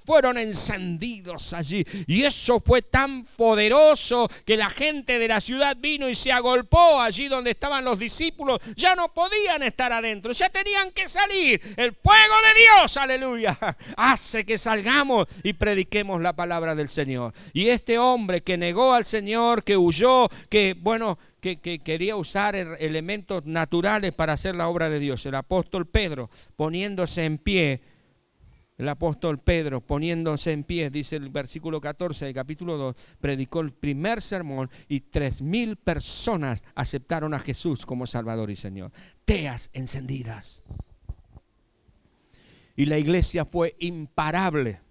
fueron 0.05 0.37
encendidos 0.37 1.53
allí. 1.53 1.85
Y 2.07 2.23
eso 2.23 2.61
fue 2.65 2.81
tan 2.81 3.23
poderoso 3.23 4.29
que 4.45 4.57
la 4.57 4.69
gente 4.69 5.19
de 5.19 5.27
la 5.27 5.41
ciudad 5.41 5.75
vino 5.79 6.09
y 6.09 6.15
se 6.15 6.31
agolpó 6.31 7.01
allí 7.01 7.27
donde 7.27 7.51
estaban 7.51 7.83
los 7.83 7.99
discípulos. 7.99 8.59
Ya 8.75 8.95
no 8.95 9.13
podían 9.13 9.63
estar 9.63 9.91
adentro, 9.91 10.31
ya 10.31 10.49
tenían 10.49 10.91
que 10.91 11.09
salir. 11.09 11.59
El 11.77 11.93
fuego 11.93 12.35
de 12.41 12.61
Dios, 12.61 12.97
aleluya, 12.97 13.57
hace 13.97 14.45
que 14.45 14.57
salgamos 14.57 15.27
y 15.43 15.53
prediquemos 15.53 16.21
la 16.21 16.33
palabra 16.33 16.75
del 16.75 16.89
Señor. 16.89 17.33
Y 17.53 17.67
este 17.67 17.97
hombre 17.97 18.41
que 18.41 18.57
negó 18.57 18.93
al 18.93 19.05
Señor, 19.05 19.63
que 19.63 19.77
huyó, 19.77 20.29
que, 20.49 20.75
bueno, 20.77 21.17
que, 21.41 21.57
que, 21.57 21.79
quería 21.79 22.15
usar 22.15 22.55
elementos 22.55 23.45
naturales 23.45 24.13
para 24.13 24.33
hacer 24.33 24.55
la 24.55 24.69
obra 24.69 24.89
de 24.89 24.99
Dios. 24.99 25.25
El 25.25 25.35
apóstol 25.35 25.85
Pedro, 25.85 26.29
poniéndose 26.55 27.25
en 27.25 27.37
pie, 27.37 27.81
el 28.77 28.89
apóstol 28.89 29.39
Pedro, 29.39 29.81
poniéndose 29.81 30.51
en 30.51 30.63
pie, 30.63 30.89
dice 30.89 31.15
el 31.15 31.29
versículo 31.29 31.79
14 31.79 32.25
del 32.25 32.33
capítulo 32.33 32.77
2, 32.77 32.95
predicó 33.19 33.61
el 33.61 33.71
primer 33.71 34.21
sermón 34.21 34.69
y 34.87 35.01
tres 35.01 35.41
mil 35.41 35.77
personas 35.77 36.63
aceptaron 36.75 37.33
a 37.33 37.39
Jesús 37.39 37.85
como 37.85 38.07
Salvador 38.07 38.49
y 38.49 38.55
Señor. 38.55 38.91
Teas 39.25 39.69
encendidas. 39.73 40.63
Y 42.75 42.87
la 42.87 42.97
iglesia 42.97 43.45
fue 43.45 43.75
imparable 43.79 44.82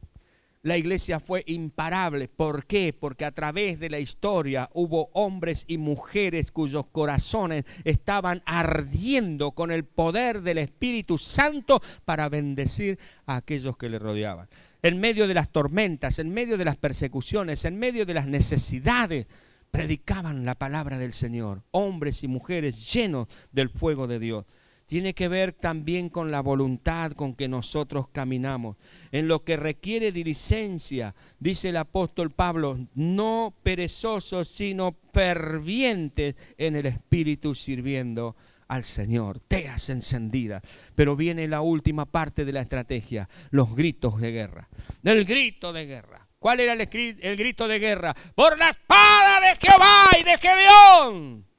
la 0.62 0.76
iglesia 0.76 1.18
fue 1.18 1.42
imparable. 1.46 2.28
¿Por 2.28 2.66
qué? 2.66 2.94
Porque 2.98 3.24
a 3.24 3.32
través 3.32 3.80
de 3.80 3.90
la 3.90 3.98
historia 3.98 4.70
hubo 4.72 5.10
hombres 5.12 5.64
y 5.66 5.78
mujeres 5.78 6.52
cuyos 6.52 6.86
corazones 6.86 7.64
estaban 7.84 8.42
ardiendo 8.46 9.52
con 9.52 9.72
el 9.72 9.84
poder 9.84 10.42
del 10.42 10.58
Espíritu 10.58 11.18
Santo 11.18 11.82
para 12.04 12.28
bendecir 12.28 12.98
a 13.26 13.36
aquellos 13.36 13.76
que 13.76 13.88
le 13.88 13.98
rodeaban. 13.98 14.48
En 14.82 15.00
medio 15.00 15.26
de 15.26 15.34
las 15.34 15.50
tormentas, 15.50 16.18
en 16.18 16.32
medio 16.32 16.56
de 16.56 16.64
las 16.64 16.76
persecuciones, 16.76 17.64
en 17.64 17.78
medio 17.78 18.06
de 18.06 18.14
las 18.14 18.26
necesidades, 18.26 19.26
predicaban 19.72 20.44
la 20.44 20.54
palabra 20.54 20.98
del 20.98 21.12
Señor. 21.12 21.62
Hombres 21.72 22.22
y 22.22 22.28
mujeres 22.28 22.92
llenos 22.92 23.26
del 23.50 23.68
fuego 23.68 24.06
de 24.06 24.18
Dios 24.20 24.44
tiene 24.92 25.14
que 25.14 25.28
ver 25.28 25.54
también 25.54 26.10
con 26.10 26.30
la 26.30 26.42
voluntad 26.42 27.12
con 27.12 27.34
que 27.34 27.48
nosotros 27.48 28.08
caminamos. 28.12 28.76
En 29.10 29.26
lo 29.26 29.42
que 29.42 29.56
requiere 29.56 30.12
diligencia, 30.12 31.14
dice 31.38 31.70
el 31.70 31.78
apóstol 31.78 32.28
Pablo, 32.28 32.78
no 32.94 33.54
perezosos, 33.62 34.48
sino 34.48 34.94
fervientes 35.10 36.34
en 36.58 36.76
el 36.76 36.84
Espíritu 36.84 37.54
sirviendo 37.54 38.36
al 38.68 38.84
Señor, 38.84 39.40
teas 39.40 39.88
encendidas. 39.88 40.62
Pero 40.94 41.16
viene 41.16 41.48
la 41.48 41.62
última 41.62 42.04
parte 42.04 42.44
de 42.44 42.52
la 42.52 42.60
estrategia, 42.60 43.30
los 43.50 43.74
gritos 43.74 44.20
de 44.20 44.30
guerra. 44.30 44.68
El 45.02 45.24
grito 45.24 45.72
de 45.72 45.86
guerra. 45.86 46.28
¿Cuál 46.38 46.60
era 46.60 46.74
el, 46.74 46.86
el 47.22 47.36
grito 47.38 47.66
de 47.66 47.78
guerra? 47.78 48.14
Por 48.34 48.58
la 48.58 48.68
espada 48.68 49.40
de 49.40 49.56
Jehová 49.56 50.10
y 50.20 50.22
de 50.22 50.36
Gedeón 50.36 51.51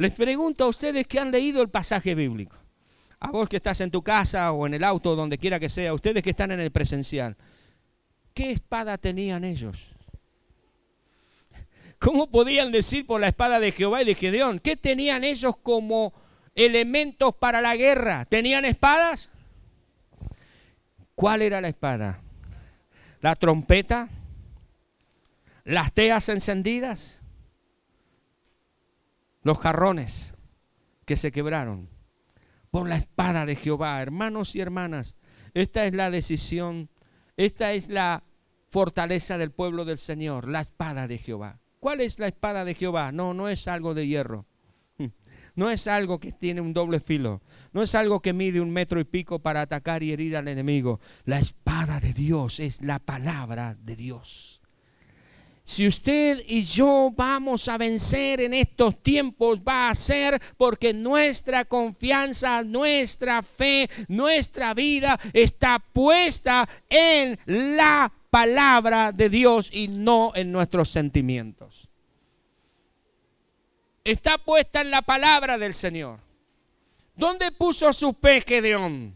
Les 0.00 0.14
pregunto 0.14 0.64
a 0.64 0.68
ustedes 0.68 1.06
que 1.06 1.18
han 1.18 1.30
leído 1.30 1.60
el 1.60 1.68
pasaje 1.68 2.14
bíblico. 2.14 2.56
A 3.18 3.30
vos 3.30 3.50
que 3.50 3.56
estás 3.56 3.82
en 3.82 3.90
tu 3.90 4.02
casa 4.02 4.50
o 4.50 4.66
en 4.66 4.72
el 4.72 4.82
auto, 4.82 5.14
donde 5.14 5.36
quiera 5.36 5.60
que 5.60 5.68
sea, 5.68 5.92
ustedes 5.92 6.22
que 6.22 6.30
están 6.30 6.52
en 6.52 6.60
el 6.60 6.70
presencial. 6.70 7.36
¿Qué 8.32 8.50
espada 8.50 8.96
tenían 8.96 9.44
ellos? 9.44 9.90
¿Cómo 11.98 12.30
podían 12.30 12.72
decir 12.72 13.06
por 13.06 13.20
la 13.20 13.28
espada 13.28 13.60
de 13.60 13.72
Jehová 13.72 14.00
y 14.00 14.06
de 14.06 14.14
Gedeón? 14.14 14.58
¿Qué 14.58 14.74
tenían 14.74 15.22
ellos 15.22 15.58
como 15.62 16.14
elementos 16.54 17.34
para 17.34 17.60
la 17.60 17.76
guerra? 17.76 18.24
¿Tenían 18.24 18.64
espadas? 18.64 19.28
¿Cuál 21.14 21.42
era 21.42 21.60
la 21.60 21.68
espada? 21.68 22.22
¿La 23.20 23.36
trompeta? 23.36 24.08
¿Las 25.64 25.92
teas 25.92 26.30
encendidas? 26.30 27.19
Los 29.42 29.58
jarrones 29.58 30.34
que 31.04 31.16
se 31.16 31.32
quebraron 31.32 31.88
por 32.70 32.88
la 32.88 32.96
espada 32.96 33.46
de 33.46 33.56
Jehová. 33.56 34.00
Hermanos 34.00 34.54
y 34.54 34.60
hermanas, 34.60 35.16
esta 35.54 35.86
es 35.86 35.94
la 35.94 36.10
decisión, 36.10 36.88
esta 37.36 37.72
es 37.72 37.88
la 37.88 38.24
fortaleza 38.68 39.38
del 39.38 39.50
pueblo 39.50 39.84
del 39.84 39.98
Señor, 39.98 40.48
la 40.48 40.60
espada 40.60 41.08
de 41.08 41.18
Jehová. 41.18 41.60
¿Cuál 41.80 42.00
es 42.00 42.18
la 42.18 42.28
espada 42.28 42.64
de 42.64 42.74
Jehová? 42.74 43.10
No, 43.10 43.34
no 43.34 43.48
es 43.48 43.66
algo 43.66 43.94
de 43.94 44.06
hierro. 44.06 44.46
No 45.56 45.68
es 45.68 45.88
algo 45.88 46.20
que 46.20 46.30
tiene 46.30 46.60
un 46.60 46.72
doble 46.72 47.00
filo. 47.00 47.42
No 47.72 47.82
es 47.82 47.96
algo 47.96 48.20
que 48.20 48.32
mide 48.32 48.60
un 48.60 48.70
metro 48.70 49.00
y 49.00 49.04
pico 49.04 49.40
para 49.40 49.62
atacar 49.62 50.02
y 50.02 50.12
herir 50.12 50.36
al 50.36 50.46
enemigo. 50.46 51.00
La 51.24 51.40
espada 51.40 51.98
de 51.98 52.12
Dios 52.12 52.60
es 52.60 52.80
la 52.82 53.00
palabra 53.00 53.74
de 53.74 53.96
Dios. 53.96 54.59
Si 55.70 55.86
usted 55.86 56.42
y 56.48 56.64
yo 56.64 57.12
vamos 57.14 57.68
a 57.68 57.78
vencer 57.78 58.40
en 58.40 58.54
estos 58.54 59.00
tiempos, 59.04 59.60
va 59.60 59.88
a 59.88 59.94
ser 59.94 60.42
porque 60.56 60.92
nuestra 60.92 61.64
confianza, 61.64 62.64
nuestra 62.64 63.40
fe, 63.40 63.88
nuestra 64.08 64.74
vida 64.74 65.16
está 65.32 65.78
puesta 65.78 66.68
en 66.88 67.38
la 67.46 68.12
palabra 68.30 69.12
de 69.12 69.28
Dios 69.28 69.70
y 69.72 69.86
no 69.86 70.32
en 70.34 70.50
nuestros 70.50 70.90
sentimientos. 70.90 71.86
Está 74.02 74.38
puesta 74.38 74.80
en 74.80 74.90
la 74.90 75.02
palabra 75.02 75.56
del 75.56 75.74
Señor. 75.74 76.18
¿Dónde 77.14 77.52
puso 77.52 77.92
su 77.92 78.12
fe 78.12 78.40
Gedeón? 78.40 79.14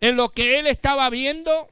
¿En 0.00 0.16
lo 0.16 0.30
que 0.30 0.58
él 0.58 0.66
estaba 0.66 1.10
viendo? 1.10 1.68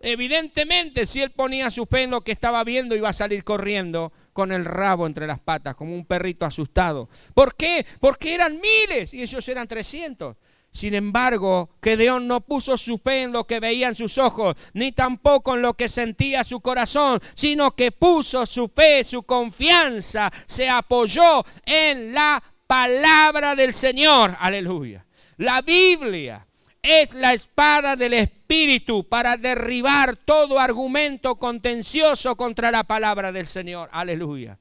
Evidentemente, 0.00 1.06
si 1.06 1.20
él 1.20 1.30
ponía 1.30 1.70
su 1.70 1.84
fe 1.86 2.02
en 2.02 2.10
lo 2.10 2.20
que 2.20 2.30
estaba 2.32 2.62
viendo, 2.62 2.94
iba 2.94 3.08
a 3.08 3.12
salir 3.12 3.42
corriendo 3.42 4.12
con 4.32 4.52
el 4.52 4.64
rabo 4.64 5.06
entre 5.06 5.26
las 5.26 5.40
patas, 5.40 5.74
como 5.74 5.94
un 5.94 6.04
perrito 6.04 6.46
asustado. 6.46 7.08
¿Por 7.34 7.56
qué? 7.56 7.84
Porque 7.98 8.34
eran 8.34 8.60
miles 8.60 9.12
y 9.12 9.22
ellos 9.22 9.48
eran 9.48 9.66
trescientos. 9.66 10.36
Sin 10.70 10.94
embargo, 10.94 11.70
Gedeón 11.82 12.28
no 12.28 12.40
puso 12.42 12.76
su 12.76 12.98
fe 12.98 13.22
en 13.22 13.32
lo 13.32 13.44
que 13.44 13.58
veían 13.58 13.94
sus 13.94 14.18
ojos, 14.18 14.54
ni 14.74 14.92
tampoco 14.92 15.56
en 15.56 15.62
lo 15.62 15.74
que 15.74 15.88
sentía 15.88 16.44
su 16.44 16.60
corazón, 16.60 17.20
sino 17.34 17.74
que 17.74 17.90
puso 17.90 18.46
su 18.46 18.68
fe, 18.68 19.02
su 19.02 19.24
confianza, 19.24 20.30
se 20.46 20.68
apoyó 20.68 21.44
en 21.64 22.12
la 22.12 22.40
palabra 22.66 23.56
del 23.56 23.72
Señor. 23.72 24.36
Aleluya. 24.38 25.04
La 25.38 25.62
Biblia 25.62 26.47
es 26.82 27.14
la 27.14 27.34
espada 27.34 27.96
del 27.96 28.14
Espíritu 28.14 29.08
para 29.08 29.36
derribar 29.36 30.16
todo 30.16 30.58
argumento 30.58 31.36
contencioso 31.36 32.36
contra 32.36 32.70
la 32.70 32.84
palabra 32.84 33.32
del 33.32 33.46
Señor. 33.46 33.88
Aleluya. 33.92 34.58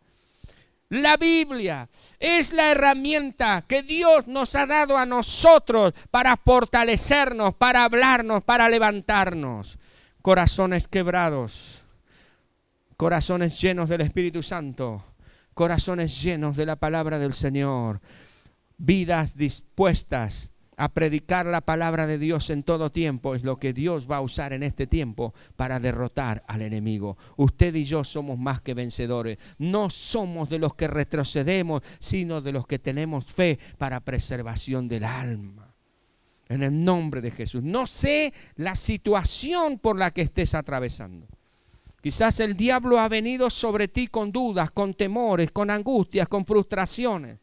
La 0.90 1.18
Biblia 1.18 1.90
es 2.18 2.54
la 2.54 2.72
herramienta 2.72 3.66
que 3.68 3.84
Dios 3.84 4.28
nos 4.28 4.56
ha 4.56 4.66
dado 4.66 4.98
a 4.98 5.06
nosotros 5.06 5.94
para 6.12 6.38
fortalecernos, 6.38 7.56
para 7.56 7.84
hablarnos, 7.84 8.44
para 8.44 8.70
levantarnos. 8.70 9.78
Corazones 10.22 10.88
quebrados, 10.88 11.84
corazones 12.96 13.60
llenos 13.62 13.90
del 13.90 14.02
Espíritu 14.02 14.44
Santo, 14.44 15.04
corazones 15.54 16.22
llenos 16.22 16.56
de 16.56 16.66
la 16.66 16.78
palabra 16.78 17.20
del 17.20 17.34
Señor, 17.34 18.02
vidas 18.78 19.38
dispuestas 19.38 20.52
a 20.78 20.90
predicar 20.90 21.48
la 21.48 21.62
palabra 21.62 22.06
de 22.06 22.20
Dios 22.20 22.52
en 22.52 22.62
todo 22.62 22.92
tiempo 22.92 23.34
es 23.34 23.44
lo 23.44 23.58
que 23.58 23.74
Dios 23.74 24.10
va 24.10 24.18
a 24.18 24.22
usar 24.22 24.54
en 24.54 24.62
este 24.62 24.86
tiempo 24.86 25.34
para 25.56 25.80
derrotar 25.80 26.44
al 26.48 26.62
enemigo. 26.62 27.18
Usted 27.36 27.74
y 27.74 27.84
yo 27.84 28.04
somos 28.04 28.38
más 28.38 28.62
que 28.62 28.76
vencedores. 28.76 29.40
No 29.58 29.90
somos 29.90 30.50
de 30.50 30.60
los 30.60 30.76
que 30.76 30.88
retrocedemos, 30.88 31.82
sino 31.98 32.42
de 32.42 32.52
los 32.52 32.68
que 32.68 32.78
tenemos 32.78 33.26
fe 33.26 33.58
para 33.80 34.00
preservación 34.02 34.88
del 34.88 35.04
alma. 35.04 35.74
En 36.48 36.62
el 36.62 36.86
nombre 36.86 37.22
de 37.22 37.32
Jesús. 37.32 37.64
No 37.64 37.88
sé 37.88 38.32
la 38.56 38.76
situación 38.76 39.80
por 39.80 39.98
la 39.98 40.12
que 40.12 40.22
estés 40.22 40.54
atravesando. 40.54 41.28
Quizás 42.02 42.40
el 42.40 42.56
diablo 42.56 43.00
ha 43.00 43.10
venido 43.10 43.50
sobre 43.50 43.88
ti 43.88 44.08
con 44.08 44.32
dudas, 44.32 44.70
con 44.70 44.94
temores, 44.94 45.52
con 45.52 45.72
angustias, 45.72 46.28
con 46.28 46.46
frustraciones. 46.46 47.40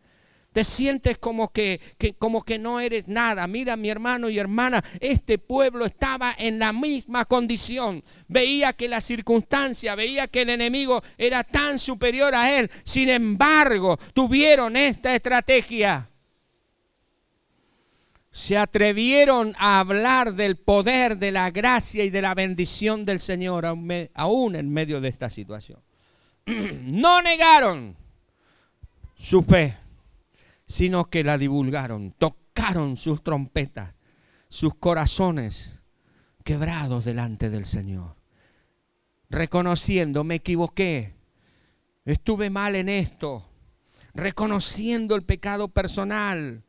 Te 0.55 0.63
sientes 0.63 1.19
como 1.19 1.53
que, 1.53 1.81
como 2.17 2.45
que 2.45 2.61
no 2.61 2.79
eres 2.79 3.09
nada. 3.09 3.45
Mira, 3.49 3.75
mi 3.75 3.91
hermano 3.91 4.29
y 4.29 4.39
hermana, 4.39 4.85
este 5.01 5.37
pueblo 5.37 5.85
estaba 5.85 6.33
en 6.39 6.61
la 6.61 6.73
misma 6.73 7.25
condición. 7.25 8.05
Veía 8.29 8.73
que 8.73 8.89
la 8.89 9.01
circunstancia, 9.01 9.97
veía 9.97 10.29
que 10.29 10.43
el 10.43 10.51
enemigo 10.51 11.03
era 11.19 11.43
tan 11.43 11.81
superior 11.81 12.37
a 12.37 12.57
él. 12.57 12.71
Sin 12.85 13.09
embargo, 13.09 13.99
tuvieron 14.13 14.77
esta 14.77 15.13
estrategia. 15.13 16.09
Se 18.31 18.57
atrevieron 18.57 19.57
a 19.59 19.81
hablar 19.81 20.35
del 20.35 20.55
poder, 20.55 21.19
de 21.19 21.33
la 21.33 21.51
gracia 21.51 22.05
y 22.05 22.11
de 22.11 22.23
la 22.23 22.33
bendición 22.33 23.05
del 23.05 23.19
Señor 23.19 23.67
aún 23.67 24.55
en 24.55 24.73
medio 24.73 25.01
de 25.01 25.09
esta 25.09 25.29
situación. 25.29 25.81
No 26.47 27.21
negaron 27.23 27.97
su 29.17 29.43
fe 29.43 29.79
sino 30.67 31.07
que 31.07 31.25
la 31.25 31.39
divulgaron, 31.39 32.13
tocaron 32.13 32.97
sus 32.97 33.23
trompetas, 33.23 33.95
sus 34.49 34.75
corazones 34.75 35.83
quebrados 36.45 37.05
delante 37.05 37.51
del 37.51 37.67
Señor, 37.67 38.17
reconociendo, 39.29 40.25
me 40.25 40.37
equivoqué, 40.37 41.15
estuve 42.05 42.51
mal 42.51 42.77
en 42.77 42.89
esto, 42.89 43.49
reconociendo 44.15 45.17
el 45.17 45.23
pecado 45.23 45.69
personal, 45.69 46.63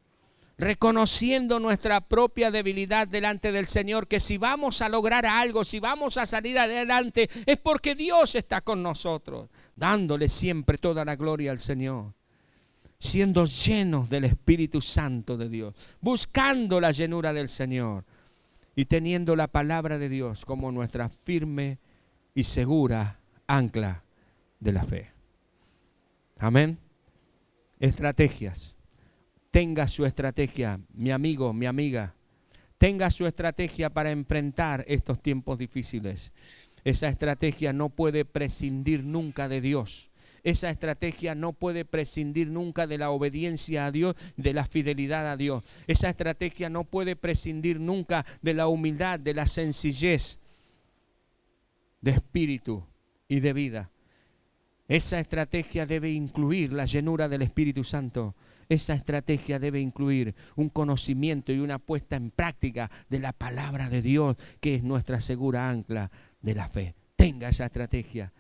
reconociendo 0.58 1.60
nuestra 1.60 2.00
propia 2.02 2.50
debilidad 2.50 3.08
delante 3.08 3.52
del 3.52 3.66
Señor, 3.66 4.08
que 4.08 4.22
si 4.22 4.38
vamos 4.38 4.82
a 4.82 4.90
lograr 4.90 5.26
algo, 5.26 5.66
si 5.66 5.80
vamos 5.80 6.18
a 6.18 6.26
salir 6.26 6.58
adelante, 6.58 7.30
es 7.46 7.58
porque 7.58 7.94
Dios 7.94 8.36
está 8.36 8.62
con 8.62 8.82
nosotros, 8.82 9.50
dándole 9.76 10.30
siempre 10.30 10.78
toda 10.78 11.04
la 11.04 11.18
gloria 11.18 11.52
al 11.52 11.60
Señor 11.60 12.14
siendo 13.06 13.46
llenos 13.46 14.10
del 14.10 14.26
Espíritu 14.26 14.82
Santo 14.82 15.38
de 15.38 15.48
Dios, 15.48 15.74
buscando 16.02 16.82
la 16.82 16.92
llenura 16.92 17.32
del 17.32 17.48
Señor 17.48 18.04
y 18.76 18.86
teniendo 18.86 19.36
la 19.36 19.48
palabra 19.48 19.98
de 19.98 20.10
Dios 20.10 20.44
como 20.44 20.72
nuestra 20.72 21.08
firme 21.10 21.78
y 22.34 22.44
segura 22.44 23.20
ancla 23.48 24.04
de 24.60 24.72
la 24.72 24.84
fe. 24.84 25.12
Amén. 26.38 26.78
Estrategias. 27.80 28.76
Tenga 29.52 29.88
su 29.88 30.06
estrategia, 30.06 30.82
mi 30.94 31.12
amigo, 31.12 31.54
mi 31.54 31.66
amiga. 31.66 32.14
Tenga 32.78 33.10
su 33.10 33.26
estrategia 33.26 33.90
para 33.90 34.12
enfrentar 34.12 34.84
estos 34.88 35.22
tiempos 35.22 35.58
difíciles. 35.58 36.34
Esa 36.84 37.08
estrategia 37.08 37.72
no 37.72 37.90
puede 37.90 38.26
prescindir 38.26 39.04
nunca 39.06 39.48
de 39.48 39.62
Dios 39.62 40.10
esa 40.46 40.70
estrategia 40.70 41.34
no 41.34 41.54
puede 41.54 41.86
prescindir 41.86 42.50
nunca 42.50 42.86
de 42.86 43.00
la 43.00 43.10
obediencia 43.10 43.88
a 43.88 43.92
Dios, 43.92 44.16
de 44.38 44.54
la 44.54 44.68
fidelidad 44.68 45.30
a 45.30 45.36
Dios. 45.36 45.64
Esa 45.88 46.08
estrategia 46.08 46.70
no 46.70 46.84
puede 46.84 47.16
prescindir 47.16 47.80
nunca 47.80 48.24
de 48.44 48.54
la 48.54 48.68
humildad, 48.68 49.20
de 49.20 49.34
la 49.34 49.48
sencillez 49.48 50.40
de 52.00 52.12
espíritu 52.12 52.86
y 53.28 53.40
de 53.40 53.54
vida. 53.54 53.90
Esa 54.88 55.20
estrategia 55.20 55.88
debe 55.88 56.12
incluir 56.12 56.72
la 56.72 56.86
llenura 56.86 57.28
del 57.28 57.42
Espíritu 57.42 57.84
Santo. 57.84 58.36
Esa 58.70 58.94
estrategia 58.94 59.58
debe 59.58 59.80
incluir 59.80 60.36
un 60.56 60.70
conocimiento 60.70 61.54
y 61.54 61.60
una 61.60 61.80
puesta 61.80 62.18
en 62.18 62.30
práctica 62.30 62.92
de 63.10 63.18
la 63.18 63.34
palabra 63.34 63.90
de 63.90 64.04
Dios, 64.04 64.38
que 64.60 64.76
es 64.76 64.84
nuestra 64.84 65.20
segura 65.22 65.72
ancla 65.72 66.12
de 66.40 66.54
la 66.54 66.68
fe. 66.68 66.94
Tenga 67.16 67.50
esa 67.50 67.66
estrategia 67.66 68.32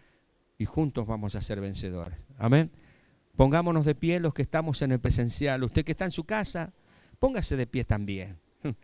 y 0.58 0.66
juntos 0.66 1.06
vamos 1.06 1.36
a 1.36 1.42
ser 1.42 1.60
vencedores. 1.60 2.18
Amén. 2.38 2.72
Pongámonos 3.36 3.86
de 3.86 3.96
pie 3.96 4.20
los 4.20 4.34
que 4.34 4.42
estamos 4.42 4.82
en 4.82 4.94
el 4.94 5.00
presencial. 5.00 5.64
Usted 5.64 5.84
que 5.84 5.92
está 5.92 6.06
en 6.06 6.12
su 6.12 6.24
casa, 6.24 6.74
póngase 7.20 7.58
de 7.58 7.68
pie 7.68 7.86
también. 7.86 8.38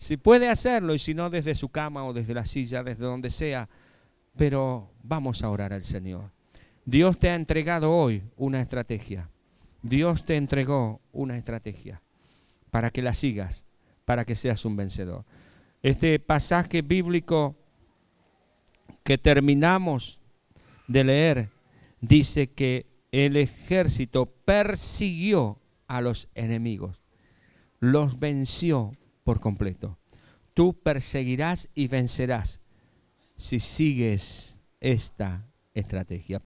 Si 0.00 0.16
puede 0.16 0.48
hacerlo 0.48 0.94
y 0.94 1.00
si 1.00 1.12
no 1.12 1.28
desde 1.28 1.56
su 1.56 1.70
cama 1.70 2.04
o 2.04 2.12
desde 2.12 2.32
la 2.32 2.44
silla, 2.44 2.84
desde 2.84 3.02
donde 3.02 3.30
sea, 3.30 3.68
pero 4.36 4.92
vamos 5.02 5.42
a 5.42 5.50
orar 5.50 5.72
al 5.72 5.82
Señor. 5.82 6.30
Dios 6.84 7.18
te 7.18 7.30
ha 7.30 7.34
entregado 7.34 7.92
hoy 7.92 8.22
una 8.36 8.60
estrategia. 8.60 9.28
Dios 9.82 10.24
te 10.24 10.36
entregó 10.36 11.00
una 11.10 11.36
estrategia 11.36 12.00
para 12.70 12.90
que 12.90 13.02
la 13.02 13.12
sigas, 13.12 13.64
para 14.04 14.24
que 14.24 14.36
seas 14.36 14.64
un 14.64 14.76
vencedor. 14.76 15.24
Este 15.82 16.20
pasaje 16.20 16.82
bíblico 16.82 17.56
que 19.02 19.18
terminamos 19.18 20.20
de 20.88 21.04
leer, 21.04 21.50
dice 22.00 22.50
que 22.50 22.86
el 23.12 23.36
ejército 23.36 24.26
persiguió 24.26 25.60
a 25.86 26.00
los 26.00 26.28
enemigos, 26.34 27.00
los 27.78 28.18
venció 28.18 28.92
por 29.24 29.40
completo. 29.40 29.98
Tú 30.54 30.74
perseguirás 30.74 31.68
y 31.74 31.86
vencerás 31.86 32.60
si 33.36 33.60
sigues 33.60 34.58
esta 34.80 35.46
estrategia. 35.74 36.36